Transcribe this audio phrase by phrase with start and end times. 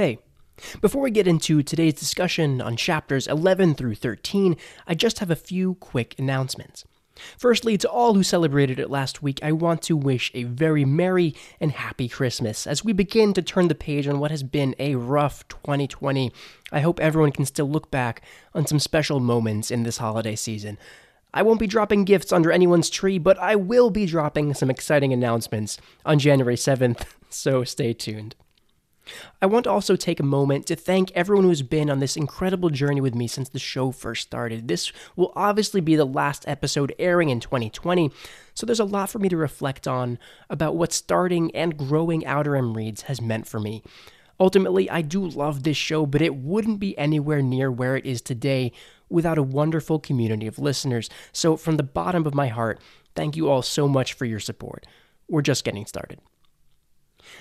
[0.00, 0.18] Hey,
[0.80, 5.36] before we get into today's discussion on chapters 11 through 13, I just have a
[5.36, 6.86] few quick announcements.
[7.36, 11.34] Firstly, to all who celebrated it last week, I want to wish a very merry
[11.60, 14.94] and happy Christmas as we begin to turn the page on what has been a
[14.94, 16.32] rough 2020.
[16.72, 18.22] I hope everyone can still look back
[18.54, 20.78] on some special moments in this holiday season.
[21.34, 25.12] I won't be dropping gifts under anyone's tree, but I will be dropping some exciting
[25.12, 25.76] announcements
[26.06, 28.34] on January 7th, so stay tuned.
[29.42, 32.70] I want to also take a moment to thank everyone who's been on this incredible
[32.70, 34.68] journey with me since the show first started.
[34.68, 38.10] This will obviously be the last episode airing in 2020,
[38.54, 42.52] so there's a lot for me to reflect on about what starting and growing Outer
[42.52, 43.82] Rim Reads has meant for me.
[44.40, 48.22] Ultimately, I do love this show, but it wouldn't be anywhere near where it is
[48.22, 48.72] today
[49.10, 51.10] without a wonderful community of listeners.
[51.32, 52.80] So, from the bottom of my heart,
[53.14, 54.86] thank you all so much for your support.
[55.28, 56.20] We're just getting started.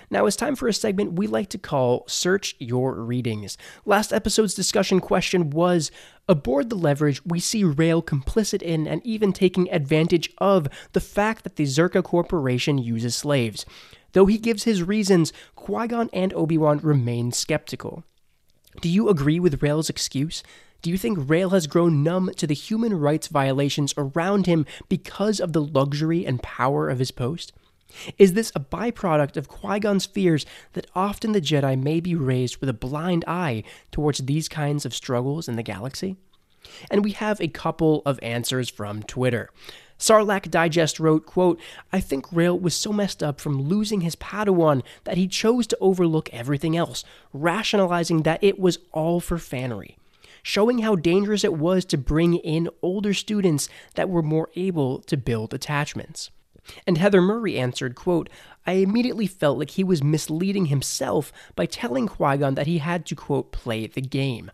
[0.10, 3.58] Now it's time for a segment we like to call Search Your Readings.
[3.86, 5.92] Last episode's discussion question was
[6.28, 11.44] Aboard the leverage, we see Rael complicit in and even taking advantage of the fact
[11.44, 13.66] that the Czerka Corporation uses slaves.
[14.14, 18.04] Though he gives his reasons, Qui Gon and Obi Wan remain skeptical.
[18.82, 20.44] Do you agree with Rael's excuse?
[20.82, 25.40] Do you think Rael has grown numb to the human rights violations around him because
[25.40, 27.52] of the luxury and power of his post?
[28.18, 32.58] Is this a byproduct of Qui Gon's fears that often the Jedi may be raised
[32.58, 36.18] with a blind eye towards these kinds of struggles in the galaxy?
[36.92, 39.50] And we have a couple of answers from Twitter.
[39.98, 41.60] Sarlacc Digest wrote, quote,
[41.92, 45.78] I think Rael was so messed up from losing his Padawan that he chose to
[45.82, 47.04] overlook everything else,
[47.34, 49.96] rationalizing that it was all for Fanry
[50.42, 55.18] showing how dangerous it was to bring in older students that were more able to
[55.18, 56.32] build attachments.
[56.86, 58.30] And Heather Murray answered, quote,
[58.66, 63.16] I immediately felt like he was misleading himself by telling Qui-Gon that he had to,
[63.16, 64.52] quote, play the game.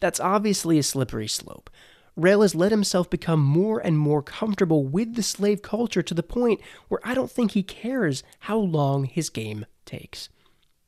[0.00, 1.70] That's obviously a slippery slope.
[2.16, 6.22] Rael has let himself become more and more comfortable with the slave culture to the
[6.22, 10.30] point where I don't think he cares how long his game takes.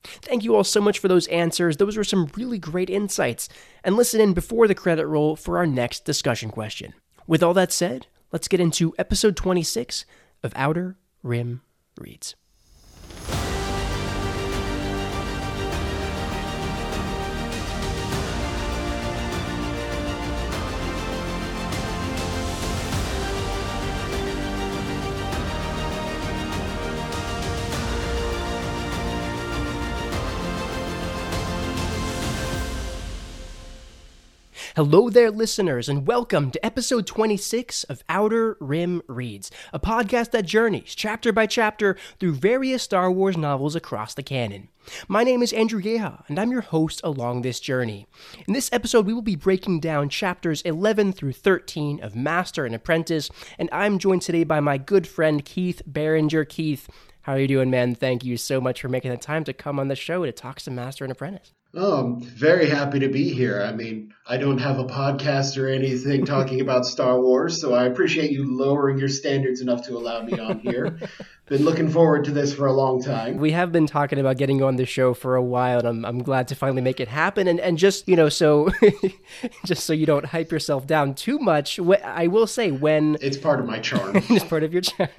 [0.05, 1.77] Thank you all so much for those answers.
[1.77, 3.49] Those were some really great insights.
[3.85, 6.95] And listen in before the credit roll for our next discussion question.
[7.27, 10.07] With all that said, let's get into episode 26
[10.43, 11.63] of Outer Rim
[11.99, 12.35] Reads.
[34.79, 40.47] Hello there, listeners, and welcome to episode 26 of Outer Rim Reads, a podcast that
[40.47, 44.69] journeys chapter by chapter through various Star Wars novels across the canon.
[45.09, 48.07] My name is Andrew Geha, and I'm your host along this journey.
[48.47, 52.73] In this episode, we will be breaking down chapters 11 through 13 of Master and
[52.73, 56.45] Apprentice, and I'm joined today by my good friend Keith Barringer.
[56.45, 56.89] Keith,
[57.29, 57.95] how are you doing, man?
[57.95, 60.61] Thank you so much for making the time to come on the show to talk
[60.61, 61.53] some Master and Apprentice.
[61.75, 63.61] Oh, I'm very happy to be here.
[63.61, 67.85] I mean, I don't have a podcast or anything talking about Star Wars, so I
[67.85, 70.99] appreciate you lowering your standards enough to allow me on here.
[71.45, 73.37] been looking forward to this for a long time.
[73.37, 76.05] We have been talking about getting you on the show for a while, and I'm,
[76.07, 77.47] I'm glad to finally make it happen.
[77.47, 78.71] And, and just, you know, so
[79.67, 83.19] just so you don't hype yourself down too much, I will say when.
[83.21, 84.17] It's part of my charm.
[84.31, 85.11] it's part of your charm.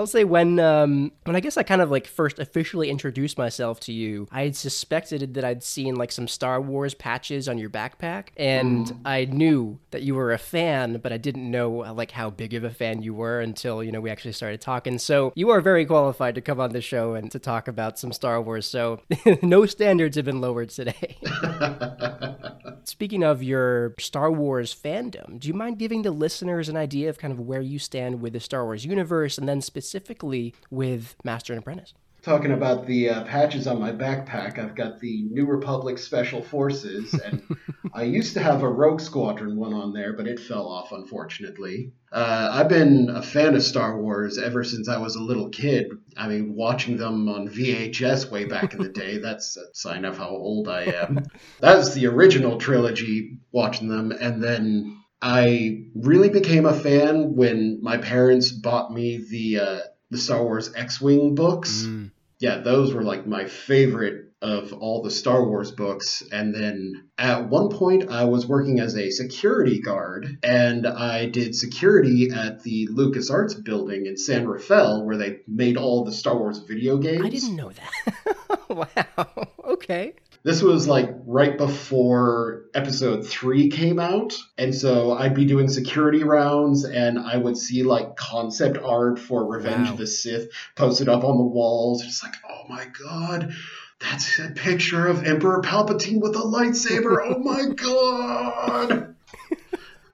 [0.00, 3.80] I'll say when um when I guess I kind of like first officially introduced myself
[3.80, 7.68] to you, I had suspected that I'd seen like some Star Wars patches on your
[7.68, 9.00] backpack, and mm.
[9.04, 12.54] I knew that you were a fan, but I didn't know uh, like how big
[12.54, 14.98] of a fan you were until you know we actually started talking.
[14.98, 18.10] So you are very qualified to come on the show and to talk about some
[18.10, 18.64] Star Wars.
[18.64, 19.02] So
[19.42, 21.18] no standards have been lowered today.
[22.84, 27.18] Speaking of your Star Wars fandom, do you mind giving the listeners an idea of
[27.18, 31.16] kind of where you stand with the Star Wars universe, and then specifically specifically with
[31.24, 31.94] Master and Apprentice.
[32.22, 37.14] Talking about the uh, patches on my backpack, I've got the New Republic Special Forces,
[37.14, 37.42] and
[37.94, 41.92] I used to have a Rogue Squadron one on there, but it fell off, unfortunately.
[42.12, 45.88] Uh, I've been a fan of Star Wars ever since I was a little kid.
[46.14, 50.18] I mean, watching them on VHS way back in the day, that's a sign of
[50.18, 51.24] how old I am.
[51.60, 57.80] that was the original trilogy, watching them, and then I really became a fan when
[57.82, 59.80] my parents bought me the uh,
[60.10, 61.84] the Star Wars X-wing books.
[61.86, 62.10] Mm.
[62.38, 66.22] Yeah, those were like my favorite of all the Star Wars books.
[66.32, 71.54] And then at one point, I was working as a security guard, and I did
[71.54, 76.60] security at the LucasArts building in San Rafael, where they made all the Star Wars
[76.60, 77.24] video games.
[77.24, 78.68] I didn't know that.
[78.70, 79.48] wow.
[79.64, 80.14] Okay.
[80.42, 84.34] This was like right before episode three came out.
[84.56, 89.44] And so I'd be doing security rounds and I would see like concept art for
[89.46, 89.92] Revenge Wow.
[89.92, 92.02] of the Sith posted up on the walls.
[92.04, 93.52] It's like, oh my god.
[94.00, 97.18] That's a picture of Emperor Palpatine with a lightsaber.
[97.22, 99.14] Oh my god.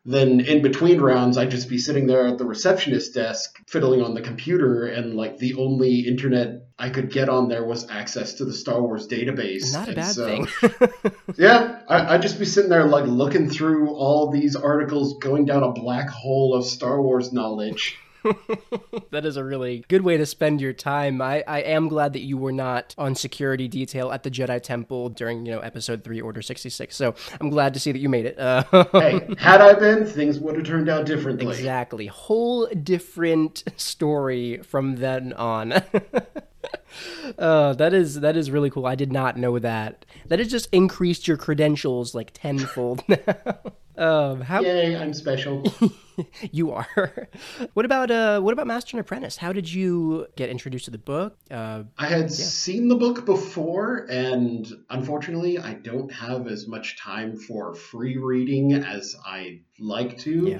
[0.06, 4.14] then in between rounds, I'd just be sitting there at the receptionist desk, fiddling on
[4.14, 8.44] the computer, and like the only internet I could get on there was access to
[8.44, 9.72] the Star Wars database.
[9.72, 11.12] Not a And bad so- thing.
[11.36, 15.62] Yeah, I, I'd just be sitting there like looking through all these articles, going down
[15.64, 17.98] a black hole of Star Wars knowledge.
[19.10, 21.20] that is a really good way to spend your time.
[21.20, 25.10] I, I am glad that you were not on security detail at the Jedi Temple
[25.10, 26.94] during, you know, episode 3, Order 66.
[26.94, 28.38] So I'm glad to see that you made it.
[28.38, 31.46] Uh, hey, had I been, things would have turned out differently.
[31.46, 32.06] exactly.
[32.06, 35.74] Whole different story from then on.
[37.38, 38.86] Uh, that is that is really cool.
[38.86, 40.06] I did not know that.
[40.26, 43.58] That has just increased your credentials like tenfold now.
[43.96, 45.64] um, how Yay, I'm special.
[46.52, 47.28] you are?
[47.74, 48.40] what about uh?
[48.40, 49.36] What about Master and Apprentice?
[49.36, 51.36] How did you get introduced to the book?
[51.50, 57.36] Uh, I had seen the book before, and unfortunately, I don't have as much time
[57.36, 60.48] for free reading as I'd like to.
[60.48, 60.58] Yeah.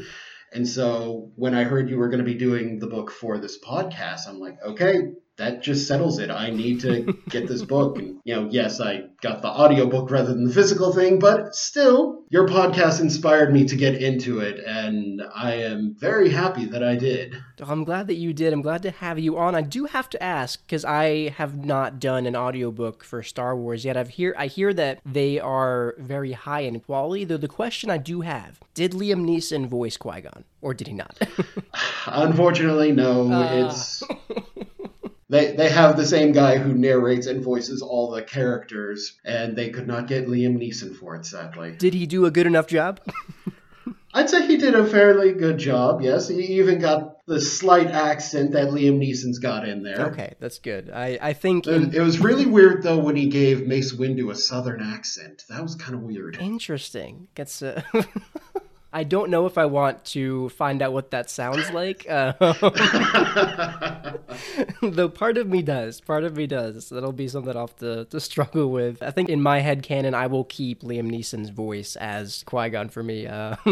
[0.53, 3.59] And so when I heard you were going to be doing the book for this
[3.59, 6.31] podcast, I'm like, okay, that just settles it.
[6.31, 7.99] I need to get this book.
[7.99, 12.25] And, you know, yes, I got the audiobook rather than the physical thing, but still,
[12.29, 16.97] your podcast inspired me to get into it, and I am very happy that I
[16.97, 17.37] did.
[17.61, 18.53] I'm glad that you did.
[18.53, 19.55] I'm glad to have you on.
[19.55, 23.85] I do have to ask because I have not done an audiobook for Star Wars
[23.85, 23.97] yet.
[23.97, 27.25] I've hear I hear that they are very high in quality.
[27.25, 30.95] Though the question I do have: Did Liam Neeson voice Qui Gon, or did he
[30.95, 31.19] not?
[32.07, 33.29] Unfortunately, no.
[33.33, 33.67] Ah.
[33.67, 34.03] It's
[35.29, 39.71] they they have the same guy who narrates and voices all the characters, and they
[39.71, 41.73] could not get Liam Neeson for it, sadly.
[41.79, 43.01] did he do a good enough job?
[44.15, 46.01] I'd say he did a fairly good job.
[46.01, 50.07] Yes, he even got the slight accent that Liam Neeson's got in there.
[50.07, 50.91] okay, that's good.
[50.91, 54.35] I I think It it was really weird though when he gave Mace Windu a
[54.35, 55.43] southern accent.
[55.51, 56.39] That was kind of weird.
[56.41, 57.29] Interesting.
[57.35, 57.61] Gets.
[57.63, 57.83] Uh,
[58.97, 62.07] I don't know if I want to find out what that sounds like.
[62.09, 62.33] Uh,
[64.83, 66.01] though part of me does.
[66.01, 66.89] Part of me does.
[66.89, 69.03] That'll be something I'll have to, to struggle with.
[69.03, 72.89] I think in my head canon, I will keep Liam Neeson's voice as Qui Gon
[72.89, 73.27] for me.
[73.27, 73.57] Uh,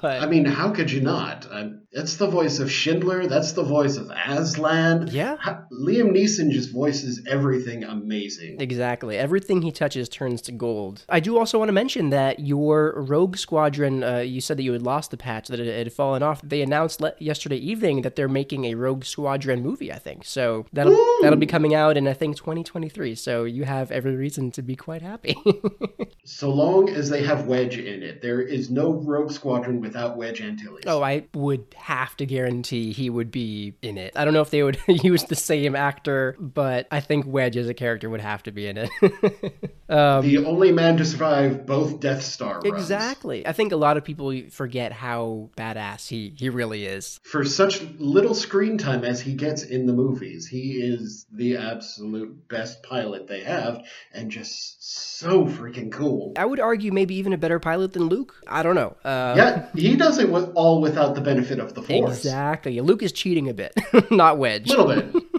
[0.00, 1.46] but I mean, how could you not?
[1.50, 3.26] Um, that's the voice of Schindler.
[3.26, 5.08] That's the voice of Aslan.
[5.08, 5.36] Yeah.
[5.36, 8.60] Ha- Liam Neeson just voices everything amazing.
[8.60, 9.18] Exactly.
[9.18, 11.04] Everything he touches turns to gold.
[11.08, 14.72] I do also want to mention that your Rogue Squadron, uh, you said that you
[14.72, 16.40] had lost the patch, that it, had fallen off.
[16.42, 20.24] They announced le- yesterday evening that they're making a Rogue Squadron movie, I think.
[20.24, 23.14] So that'll, that'll be coming out in, I think, 2023.
[23.14, 25.36] So you have every reason to be quite happy.
[26.26, 30.40] So long as they have Wedge in it, there is no Rogue Squadron without Wedge
[30.40, 30.84] Antilles.
[30.86, 34.14] oh, I would have to guarantee he would be in it.
[34.16, 37.68] I don't know if they would use the same actor, but I think Wedge as
[37.68, 38.90] a character would have to be in it.
[39.86, 42.66] Um, the only man to survive both Death Star runs.
[42.66, 43.46] Exactly.
[43.46, 47.20] I think a lot of people forget how badass he, he really is.
[47.24, 52.48] For such little screen time as he gets in the movies, he is the absolute
[52.48, 56.32] best pilot they have, and just so freaking cool.
[56.36, 58.34] I would argue maybe even a better pilot than Luke.
[58.46, 58.96] I don't know.
[59.04, 62.18] Uh, Yeah, he does it with, all without the benefit of the Force.
[62.18, 62.80] Exactly.
[62.80, 63.74] Luke is cheating a bit,
[64.10, 64.70] not Wedge.
[64.70, 65.24] A little bit.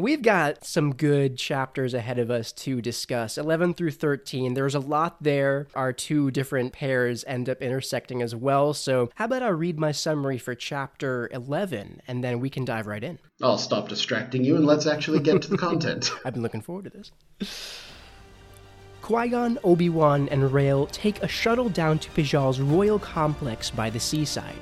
[0.00, 4.54] We've got some good chapters ahead of us to discuss 11 through 13.
[4.54, 5.66] There's a lot there.
[5.74, 8.74] Our two different pairs end up intersecting as well.
[8.74, 12.86] So, how about I read my summary for chapter 11 and then we can dive
[12.86, 13.18] right in?
[13.42, 16.12] I'll stop distracting you and let's actually get to the content.
[16.24, 17.10] I've been looking forward to this.
[19.02, 23.90] Qui Gon, Obi Wan, and Rael take a shuttle down to Pijal's royal complex by
[23.90, 24.54] the seaside.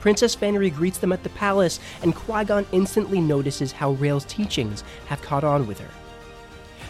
[0.00, 4.82] Princess Fannery greets them at the palace, and Qui Gon instantly notices how Rael's teachings
[5.06, 5.90] have caught on with her.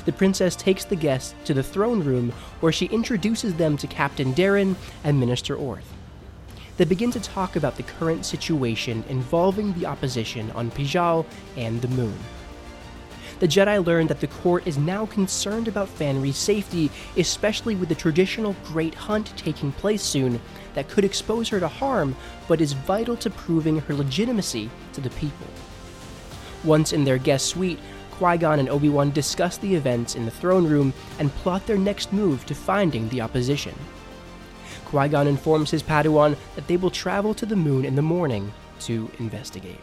[0.05, 4.33] The princess takes the guests to the throne room where she introduces them to Captain
[4.33, 5.93] Deren and Minister Orth.
[6.79, 11.27] They begin to talk about the current situation involving the opposition on Pijal
[11.57, 12.17] and the moon.
[13.41, 17.95] The Jedi learn that the court is now concerned about Fanry's safety, especially with the
[17.95, 20.39] traditional Great Hunt taking place soon
[20.75, 22.15] that could expose her to harm,
[22.49, 25.47] but is vital to proving her legitimacy to the people.
[26.65, 27.79] Once in their guest suite,
[28.11, 31.79] Qui Gon and Obi Wan discuss the events in the throne room and plot their
[31.79, 33.75] next move to finding the opposition.
[34.85, 38.53] Qui Gon informs his Padawan that they will travel to the moon in the morning
[38.81, 39.81] to investigate.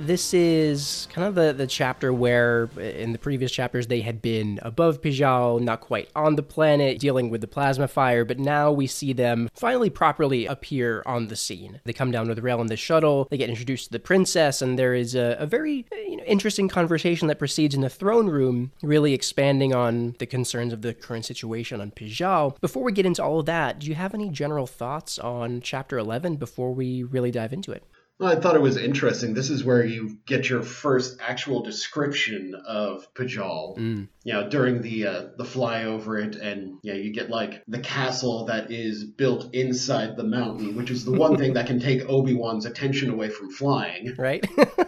[0.00, 4.22] This is kind of the, the chapter where, uh, in the previous chapters, they had
[4.22, 8.72] been above Pijal, not quite on the planet, dealing with the plasma fire, but now
[8.72, 11.82] we see them finally properly appear on the scene.
[11.84, 14.62] They come down with the Rael in the shuttle, they get introduced to the princess,
[14.62, 17.90] and there is a, a very uh, you know, interesting conversation that proceeds in the
[17.90, 22.58] throne room, really expanding on the concerns of the current situation on Pijal.
[22.62, 25.98] Before we get into all of that, do you have any general thoughts on chapter
[25.98, 27.84] 11 before we really dive into it?
[28.20, 29.32] Well, I thought it was interesting.
[29.32, 33.78] This is where you get your first actual description of Pijal.
[33.78, 34.08] Mm.
[34.24, 38.44] You know, during the uh, the flyover it, and yeah, you get like the castle
[38.44, 42.34] that is built inside the mountain, which is the one thing that can take Obi
[42.34, 44.14] Wan's attention away from flying.
[44.18, 44.44] Right.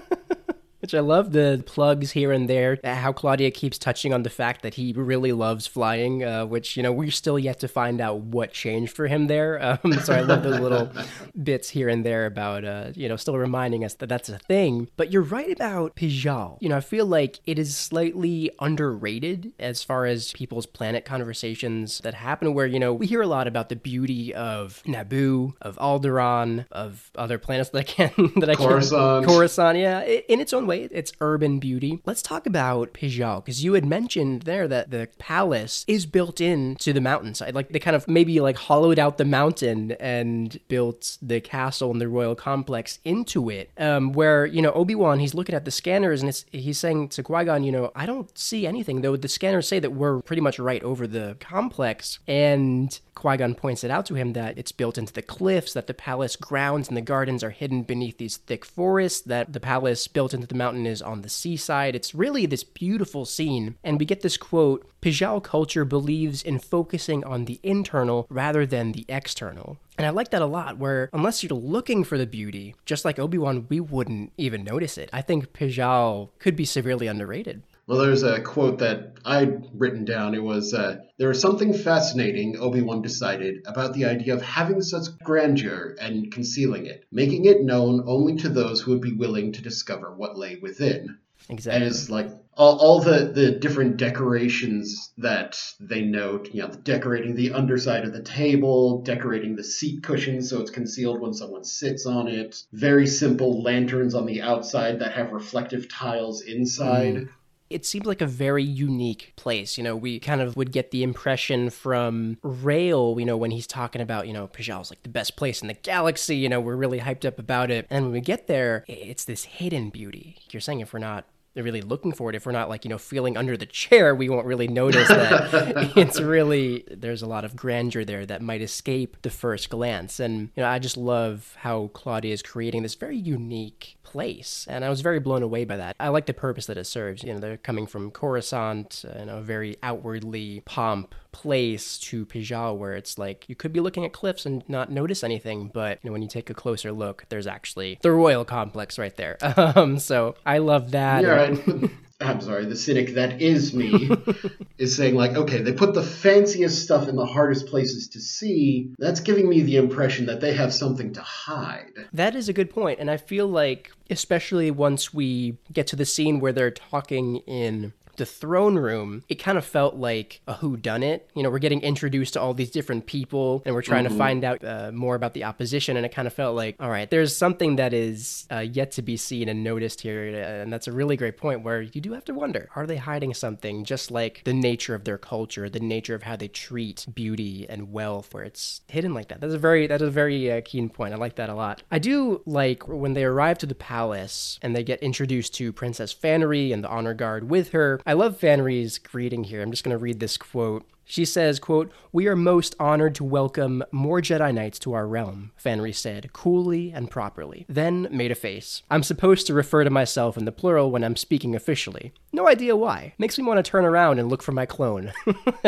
[0.82, 2.76] Which I love the plugs here and there.
[2.82, 6.82] How Claudia keeps touching on the fact that he really loves flying, uh, which, you
[6.82, 9.60] know, we're still yet to find out what changed for him there.
[9.62, 10.90] Um, so I love those little
[11.42, 14.88] bits here and there about, uh, you know, still reminding us that that's a thing.
[14.96, 16.58] But you're right about Pijal.
[16.60, 22.00] You know, I feel like it is slightly underrated as far as people's planet conversations
[22.00, 25.76] that happen, where, you know, we hear a lot about the beauty of Naboo, of
[25.76, 28.66] Alderaan, of other planets that I can, that I can.
[28.68, 29.26] Coruscant.
[29.26, 32.00] Coruscant, yeah, in its own way way, it's urban beauty.
[32.06, 36.92] Let's talk about Pijal, because you had mentioned there that the palace is built into
[36.92, 37.54] the mountainside.
[37.54, 42.00] Like they kind of maybe like hollowed out the mountain and built the castle and
[42.00, 43.70] the royal complex into it.
[43.76, 47.64] Um, where, you know, Obi-Wan, he's looking at the scanners and he's saying to Qui-Gon,
[47.64, 50.82] you know, I don't see anything, though the scanners say that we're pretty much right
[50.82, 52.18] over the complex.
[52.26, 55.86] And Qui Gon points it out to him that it's built into the cliffs, that
[55.86, 60.08] the palace grounds and the gardens are hidden beneath these thick forests, that the palace
[60.08, 61.96] built into the mountain is on the seaside.
[61.96, 63.74] It's really this beautiful scene.
[63.82, 68.92] And we get this quote Pijal culture believes in focusing on the internal rather than
[68.92, 69.78] the external.
[69.98, 73.18] And I like that a lot, where unless you're looking for the beauty, just like
[73.18, 75.10] Obi Wan, we wouldn't even notice it.
[75.12, 77.62] I think Pijal could be severely underrated.
[77.86, 80.34] Well, there's a quote that I'd written down.
[80.34, 84.80] It was uh, There is something fascinating, Obi Wan decided, about the idea of having
[84.82, 89.52] such grandeur and concealing it, making it known only to those who would be willing
[89.52, 91.18] to discover what lay within.
[91.48, 91.76] Exactly.
[91.76, 97.34] And it's like all, all the, the different decorations that they note, you know, decorating
[97.34, 102.06] the underside of the table, decorating the seat cushions so it's concealed when someone sits
[102.06, 107.16] on it, very simple lanterns on the outside that have reflective tiles inside.
[107.16, 107.28] Mm
[107.72, 109.76] it seemed like a very unique place.
[109.76, 113.66] You know, we kind of would get the impression from Rael, you know, when he's
[113.66, 116.76] talking about, you know, Pijal's like the best place in the galaxy, you know, we're
[116.76, 117.86] really hyped up about it.
[117.90, 120.38] And when we get there, it's this hidden beauty.
[120.50, 121.26] You're saying if we're not
[121.60, 124.28] really looking for it if we're not like you know feeling under the chair we
[124.30, 129.18] won't really notice that it's really there's a lot of grandeur there that might escape
[129.20, 133.18] the first glance and you know i just love how claudia is creating this very
[133.18, 134.66] unique place.
[134.68, 135.96] And I was very blown away by that.
[135.98, 137.24] I like the purpose that it serves.
[137.24, 142.76] You know, they're coming from Coruscant, you know, a very outwardly pomp place to Pijal
[142.76, 146.10] where it's like you could be looking at cliffs and not notice anything, but you
[146.10, 149.38] know, when you take a closer look, there's actually the royal complex right there.
[149.74, 151.22] Um, so I love that.
[151.22, 151.90] Yeah, right.
[152.22, 154.10] I'm sorry, the cynic that is me
[154.78, 158.94] is saying, like, okay, they put the fanciest stuff in the hardest places to see.
[158.98, 161.92] That's giving me the impression that they have something to hide.
[162.12, 163.00] That is a good point.
[163.00, 167.92] And I feel like, especially once we get to the scene where they're talking in
[168.16, 171.30] the throne room, it kind of felt like a who done it.
[171.34, 174.14] You know, we're getting introduced to all these different people and we're trying mm-hmm.
[174.14, 175.96] to find out uh, more about the opposition.
[175.96, 179.02] And it kind of felt like, all right, there's something that is uh, yet to
[179.02, 180.28] be seen and noticed here.
[180.62, 183.34] And that's a really great point where you do have to wonder are they hiding
[183.34, 187.66] something just like the nature of their culture, the nature of how they treat beauty
[187.68, 189.40] and wealth, where it's hidden like that?
[189.40, 191.14] That's a very, that's a very uh, keen point.
[191.14, 191.82] I like that a lot.
[191.90, 196.14] I do like when they arrive to the palace and they get introduced to Princess
[196.14, 198.00] Fanry and the honor guard with her.
[198.04, 199.62] I love Van Fanry's greeting here.
[199.62, 200.84] I'm just going to read this quote.
[201.04, 205.52] She says, quote, We are most honored to welcome more Jedi Knights to our realm,
[205.62, 207.66] Fanry said, coolly and properly.
[207.68, 208.82] Then made a face.
[208.90, 212.12] I'm supposed to refer to myself in the plural when I'm speaking officially.
[212.34, 213.12] No idea why.
[213.18, 215.12] Makes me want to turn around and look for my clone.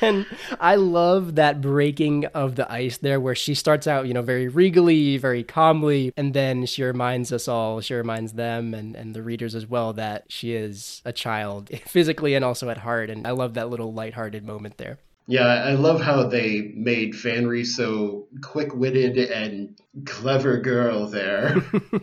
[0.00, 0.26] and
[0.60, 4.46] I love that breaking of the ice there where she starts out, you know, very
[4.46, 9.24] regally, very calmly, and then she reminds us all, she reminds them and, and the
[9.24, 13.10] readers as well that she is a child, physically and also at heart.
[13.10, 14.98] And I love that little lighthearted moment there.
[15.28, 21.56] Yeah, I love how they made Fanry so quick witted and clever girl there.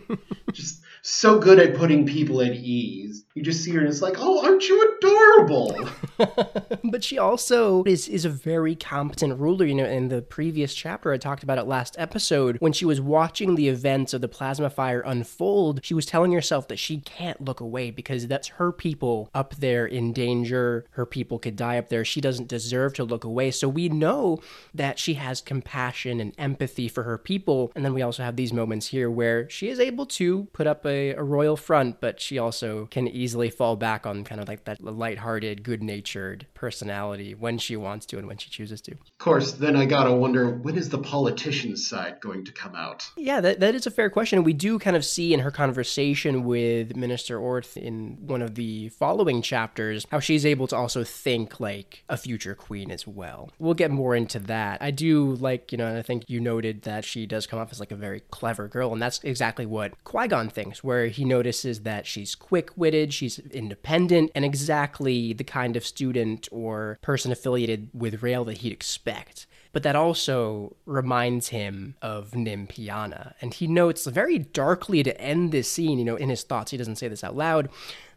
[0.52, 3.26] Just so good at putting people at ease.
[3.34, 5.90] You just see her and it's like, oh, aren't you adorable?
[6.90, 9.66] but she also is is a very competent ruler.
[9.66, 13.00] You know, in the previous chapter, I talked about it last episode when she was
[13.00, 15.80] watching the events of the plasma fire unfold.
[15.82, 19.84] She was telling herself that she can't look away because that's her people up there
[19.84, 20.86] in danger.
[20.92, 22.04] Her people could die up there.
[22.04, 23.50] She doesn't deserve to look away.
[23.50, 24.40] So we know
[24.72, 27.72] that she has compassion and empathy for her people.
[27.74, 30.86] And then we also have these moments here where she is able to put up
[30.86, 34.64] a, a royal front, but she also can easily fall back on kind of like
[34.64, 38.92] that lighthearted, good natured personality when she wants to and when she chooses to.
[38.92, 43.06] Of course, then I gotta wonder when is the politician's side going to come out?
[43.16, 44.44] Yeah, that, that is a fair question.
[44.44, 48.88] We do kind of see in her conversation with Minister Orth in one of the
[48.90, 53.50] following chapters how she's able to also think like a future queen as well.
[53.58, 54.82] We'll get more into that.
[54.82, 57.72] I do like, you know, and I think you noted that she does come off
[57.72, 61.24] as like a very clever girl, and that's exactly what Qui Gon thinks, where he
[61.24, 67.32] notices that she's quick witted, she's independent, and exactly the kind of student or person
[67.32, 73.34] affiliated with Rael that he'd expect but that also reminds him of Nymphiana.
[73.40, 76.76] And he notes very darkly to end this scene, you know, in his thoughts, he
[76.76, 77.68] doesn't say this out loud,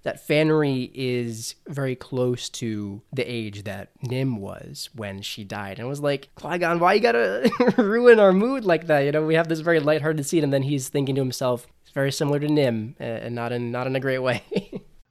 [0.04, 5.80] that Fanry is very close to the age that Nim was when she died.
[5.80, 9.00] And was like, Qui Gon, why you gotta ruin our mood like that?
[9.00, 11.66] You know, we have this very lighthearted scene, and then he's thinking to himself,
[11.98, 14.44] very similar to Nim, uh, and not in not in a great way.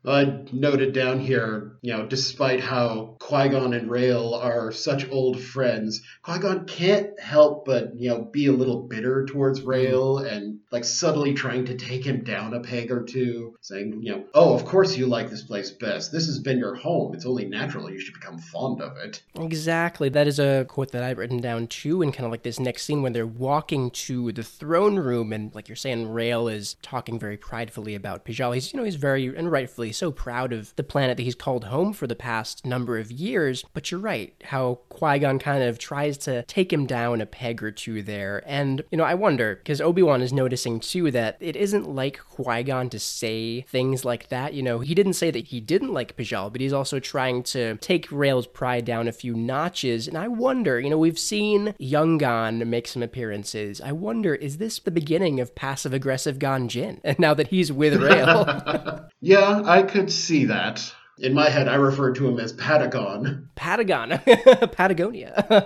[0.07, 5.41] I noted down here, you know, despite how Qui Gon and Rael are such old
[5.41, 9.69] friends, Qui Gon can't help but, you know, be a little bitter towards mm-hmm.
[9.69, 14.13] Rael and like subtly trying to take him down a peg or two, saying, you
[14.13, 16.13] know, oh, of course you like this place best.
[16.13, 17.15] This has been your home.
[17.15, 19.23] It's only natural you should become fond of it.
[19.35, 20.09] Exactly.
[20.09, 22.85] That is a quote that I've written down too, in kind of like this next
[22.85, 27.19] scene when they're walking to the throne room, and like you're saying, Rael is talking
[27.19, 28.55] very pridefully about Pijal.
[28.55, 31.65] He's, you know, he's very, and rightfully so proud of the planet that he's called
[31.65, 33.65] home for the past number of years.
[33.75, 37.63] But you're right, how Qui Gon kind of tries to take him down a peg
[37.63, 38.43] or two there.
[38.47, 42.19] And, you know, I wonder, because Obi Wan is noticing too that it isn't like
[42.19, 44.55] Qui Gon to say things like that.
[44.55, 47.77] You know, he didn't say that he didn't like Pijal, but he's also trying to
[47.77, 50.09] take Rael's pride down a few notches.
[50.09, 53.81] And I wonder, you know, we've seen Young Gon make some appearances.
[53.81, 57.01] I wonder, is this the beginning of passive aggressive Gon Jinn?
[57.05, 59.09] And now that he's with Rael.
[59.21, 60.93] yeah, I could see that.
[61.19, 63.47] In my head, I referred to him as Patagon.
[63.57, 64.11] Patagon,
[64.73, 65.47] Patagonia.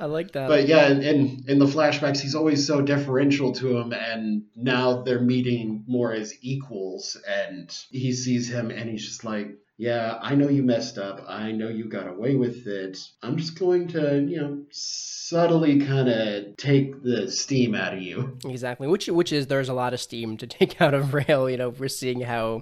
[0.00, 0.48] I like that.
[0.48, 5.20] But yeah, in in the flashbacks, he's always so deferential to him, and now they're
[5.20, 9.48] meeting more as equals, and he sees him, and he's just like,
[9.80, 11.24] yeah, I know you messed up.
[11.26, 12.98] I know you got away with it.
[13.22, 18.36] I'm just going to, you know, subtly kind of take the steam out of you.
[18.44, 18.86] Exactly.
[18.88, 21.48] Which which is there's a lot of steam to take out of Rael.
[21.48, 22.60] You know, we're seeing how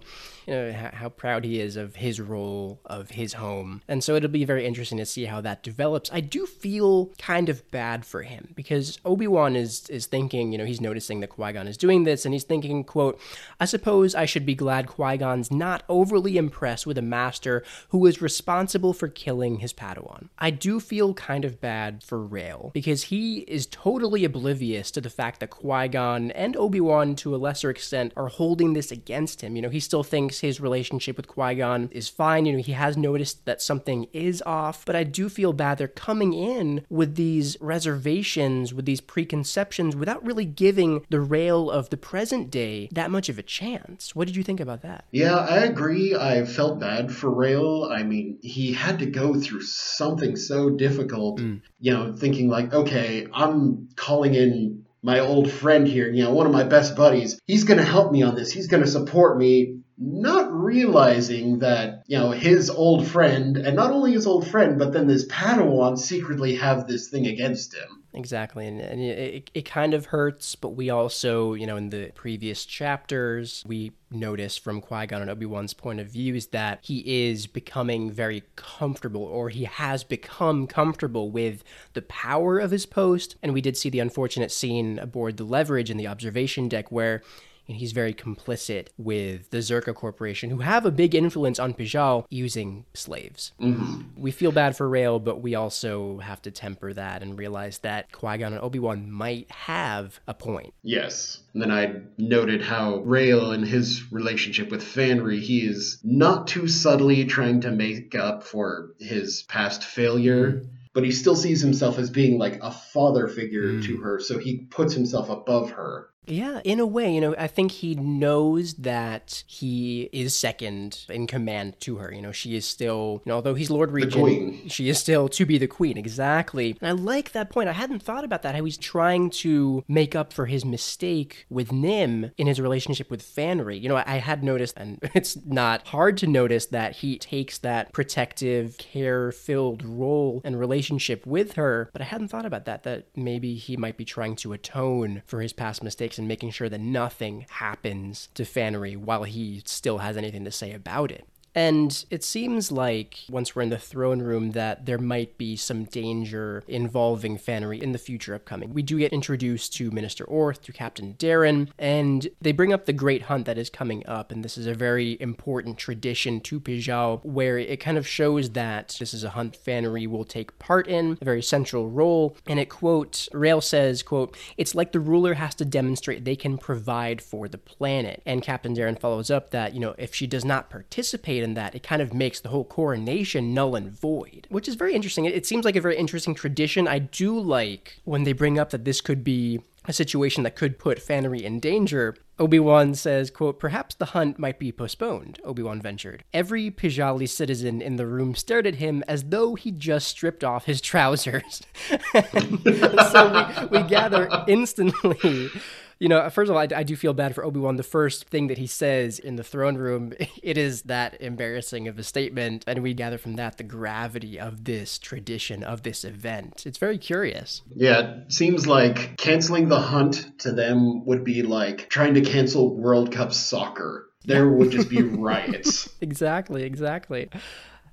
[0.49, 3.83] you know how, proud he is of his role of his home.
[3.89, 6.11] And so it'll be very interesting to see how that develops.
[6.13, 10.65] I do feel kind of bad for him because obi-wan is is thinking you know
[10.65, 13.21] he's noticing that qui-gon is doing this and he's thinking quote
[13.61, 18.23] i suppose i should be glad qui-gon's not overly impressed with a master who is
[18.23, 20.29] responsible for killing his padawan.
[20.39, 25.11] I do feel kind of bad for rael because he is totally oblivious to the
[25.11, 29.57] fact that qui-gon and obi-wan to a lesser extent are holding this against him.
[29.57, 32.47] You know he still thinks his relationship with Qui Gon is fine.
[32.47, 35.89] You know, he has noticed that something is off, but I do feel bad they're
[35.89, 41.97] coming in with these reservations, with these preconceptions, without really giving the Rael of the
[41.97, 44.15] present day that much of a chance.
[44.15, 45.05] What did you think about that?
[45.11, 46.15] Yeah, I agree.
[46.15, 47.85] I felt bad for Rael.
[47.85, 51.61] I mean, he had to go through something so difficult, mm.
[51.81, 56.47] you know, thinking like, okay, I'm calling in my old friend here, you know, one
[56.47, 57.39] of my best buddies.
[57.47, 58.51] He's going to help me on this.
[58.51, 63.91] He's going to support me not realizing that, you know, his old friend, and not
[63.91, 68.05] only his old friend, but then this Padawan secretly have this thing against him.
[68.15, 68.67] Exactly.
[68.67, 72.65] And, and it, it kind of hurts, but we also, you know, in the previous
[72.65, 77.29] chapters, we notice from Qui Gon and Obi Wan's point of view is that he
[77.29, 83.37] is becoming very comfortable, or he has become comfortable with the power of his post.
[83.43, 87.23] And we did see the unfortunate scene aboard the leverage in the observation deck where
[87.69, 92.25] and he's very complicit with the Czerka Corporation, who have a big influence on Pijal
[92.31, 93.53] using slaves.
[93.61, 94.21] Mm-hmm.
[94.21, 98.11] We feel bad for Rael, but we also have to temper that and realize that
[98.11, 100.73] Qui Gon and Obi Wan might have a point.
[100.83, 101.43] Yes.
[101.53, 106.69] And then I noted how Rael and his relationship with Fanry, he is not too
[106.69, 110.53] subtly trying to make up for his past failure.
[110.53, 113.85] Mm-hmm but he still sees himself as being like a father figure mm.
[113.85, 116.09] to her, so he puts himself above her.
[116.29, 121.27] Yeah, in a way, you know, I think he knows that he is second in
[121.27, 122.13] command to her.
[122.13, 125.47] You know, she is still, you know, although he's Lord Regent, she is still to
[125.47, 125.97] be the queen.
[125.97, 126.77] Exactly.
[126.81, 127.69] And I like that point.
[127.69, 128.55] I hadn't thought about that.
[128.55, 133.23] How he's trying to make up for his mistake with Nim in his relationship with
[133.23, 133.81] Fanry.
[133.81, 137.93] You know, I had noticed, and it's not hard to notice that he takes that
[137.93, 141.89] protective, care filled role and relationship with her.
[141.93, 145.41] But I hadn't thought about that, that maybe he might be trying to atone for
[145.41, 150.17] his past mistakes and making sure that nothing happens to Fanry while he still has
[150.17, 151.27] anything to say about it.
[151.55, 155.85] And it seems like once we're in the throne room that there might be some
[155.85, 158.73] danger involving Fanry in the future upcoming.
[158.73, 162.93] We do get introduced to Minister Orth, to Captain Deren, and they bring up the
[162.93, 164.31] great hunt that is coming up.
[164.31, 168.97] And this is a very important tradition to Pijal where it kind of shows that
[168.99, 172.37] this is a hunt Fanry will take part in, a very central role.
[172.47, 176.59] And it quote, Rael says, quote, it's like the ruler has to demonstrate they can
[176.59, 178.23] provide for the planet.
[178.25, 181.75] And Captain Deren follows up that, you know, if she does not participate in that,
[181.75, 185.25] it kind of makes the whole coronation null and void, which is very interesting.
[185.25, 186.87] It, seems like a very interesting tradition.
[186.87, 190.79] I do like when they bring up that this could be a situation that could
[190.79, 192.15] put Fanry in danger.
[192.39, 196.25] Obi-Wan says, quote, Perhaps the hunt might be postponed, Obi-Wan ventured.
[196.35, 200.67] Every Pijali citizen in the room stared at him as though he'd just stripped off
[200.67, 201.63] his trousers.
[202.13, 205.51] so we, we gather instantly
[205.99, 207.77] you know, uh, first of all, I, I do feel bad for Obi Wan.
[207.77, 211.99] The first thing that he says in the throne room, it is that embarrassing of
[211.99, 216.65] a statement, and we gather from that the gravity of this tradition of this event.
[216.67, 217.63] It's very curious.
[217.75, 222.77] Yeah, it seems like canceling the hunt to them would be like trying to cancel
[222.77, 224.07] World Cup soccer.
[224.25, 225.89] There would just be riots.
[226.01, 227.29] exactly, exactly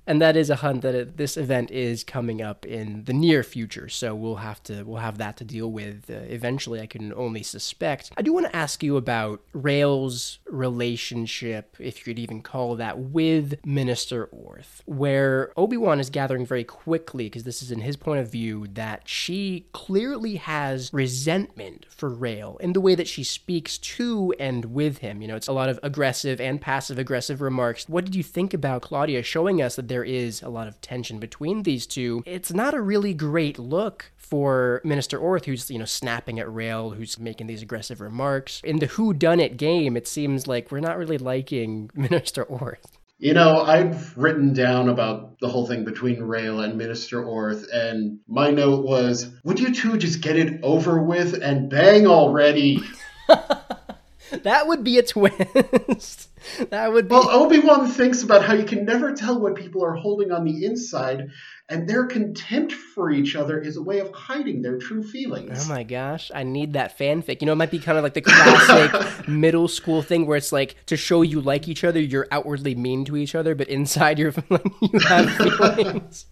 [0.06, 3.42] and that is a hunt that it, this event is coming up in the near
[3.42, 3.88] future.
[3.88, 7.42] So we'll have to we'll have that to deal with uh, eventually i can only
[7.42, 8.10] suspect.
[8.16, 12.98] I do want to ask you about rael's relationship if you could even call that
[12.98, 18.20] with minister orth where obi-wan is gathering very quickly because this is in his point
[18.20, 23.78] of view that she clearly has resentment for rael in the way that she speaks
[23.78, 25.22] to and with him.
[25.22, 27.88] You know it's a lot of aggressive and passive aggressive remarks.
[27.88, 31.18] What did you think about claudia showing us that there is a lot of tension
[31.18, 35.84] between these two, it's not a really great look for Minister Orth, who's, you know,
[35.84, 38.60] snapping at Rael, who's making these aggressive remarks.
[38.64, 42.98] In the Who Done It game, it seems like we're not really liking Minister Orth.
[43.18, 48.18] You know, I've written down about the whole thing between Rael and Minister Orth, and
[48.28, 52.82] my note was, would you two just get it over with and bang already?
[53.28, 56.25] that would be a twist.
[56.70, 57.14] that would be.
[57.14, 60.44] Well, Obi Wan thinks about how you can never tell what people are holding on
[60.44, 61.30] the inside,
[61.68, 65.66] and their contempt for each other is a way of hiding their true feelings.
[65.66, 67.40] Oh my gosh, I need that fanfic.
[67.40, 70.52] You know, it might be kind of like the classic middle school thing where it's
[70.52, 74.18] like to show you like each other, you're outwardly mean to each other, but inside
[74.18, 76.26] you're like you have feelings.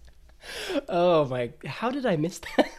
[0.89, 1.51] oh my!
[1.65, 2.69] How did I miss that?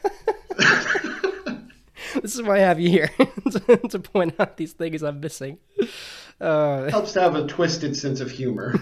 [2.22, 3.11] this is why I have you here
[3.88, 5.59] to, point out these things I'm missing.
[6.40, 8.75] Uh, Helps to have a twisted sense of humor.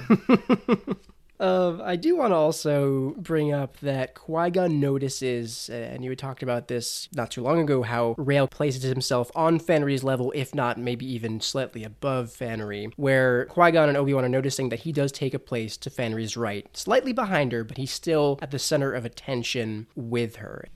[1.38, 6.18] Uh, I do want to also bring up that Qui Gon notices, and you had
[6.18, 10.54] talked about this not too long ago, how Rael places himself on Fanry's level, if
[10.54, 14.80] not maybe even slightly above Fanry, where Qui Gon and Obi Wan are noticing that
[14.80, 18.50] he does take a place to Fanry's right, slightly behind her, but he's still at
[18.50, 20.66] the center of attention with her.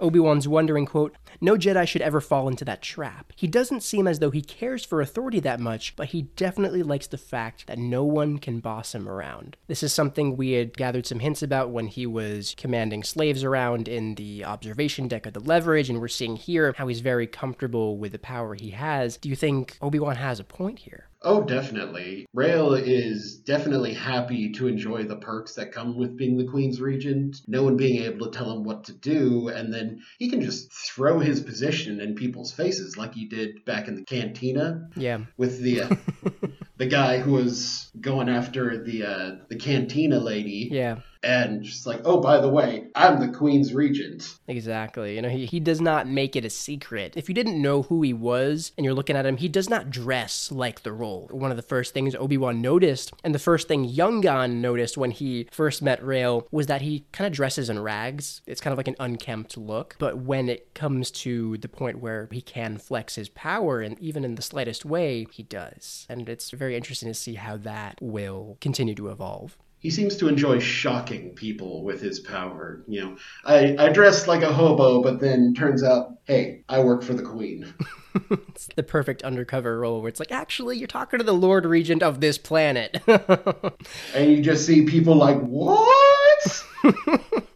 [0.00, 3.32] Obi-Wan's wondering, quote, No Jedi should ever fall into that trap.
[3.36, 7.06] He doesn't seem as though he cares for authority that much, but he definitely likes
[7.06, 9.56] the fact that no one can boss him around.
[9.66, 13.88] This is something we had gathered some hints about when he was commanding slaves around
[13.88, 17.96] in the observation deck of the leverage, and we're seeing here how he's very comfortable
[17.96, 19.16] with the power he has.
[19.16, 21.08] Do you think Obi-Wan has a point here?
[21.24, 22.26] Oh, definitely.
[22.34, 27.40] Rael is definitely happy to enjoy the perks that come with being the Queen's Regent.
[27.46, 30.70] No one being able to tell him what to do, and then he can just
[30.70, 34.88] throw his position in people's faces like he did back in the cantina.
[34.96, 35.20] Yeah.
[35.38, 35.96] With the uh,
[36.76, 40.68] the guy who was going after the uh, the cantina lady.
[40.70, 44.38] Yeah and just like, oh, by the way, I'm the Queen's Regent.
[44.46, 45.16] Exactly.
[45.16, 47.14] You know, he, he does not make it a secret.
[47.16, 49.90] If you didn't know who he was and you're looking at him, he does not
[49.90, 51.28] dress like the role.
[51.30, 54.96] One of the first things Obi Wan noticed, and the first thing Young Youngan noticed
[54.96, 58.42] when he first met Rael, was that he kind of dresses in rags.
[58.46, 59.96] It's kind of like an unkempt look.
[59.98, 64.24] But when it comes to the point where he can flex his power, and even
[64.24, 66.06] in the slightest way, he does.
[66.08, 70.28] And it's very interesting to see how that will continue to evolve he seems to
[70.28, 72.82] enjoy shocking people with his power.
[72.88, 77.02] You know, I, I dress like a hobo, but then turns out, hey, I work
[77.02, 77.74] for the queen.
[78.48, 82.02] it's the perfect undercover role where it's like, actually, you're talking to the Lord Regent
[82.02, 82.98] of this planet.
[83.06, 86.64] and you just see people like, what?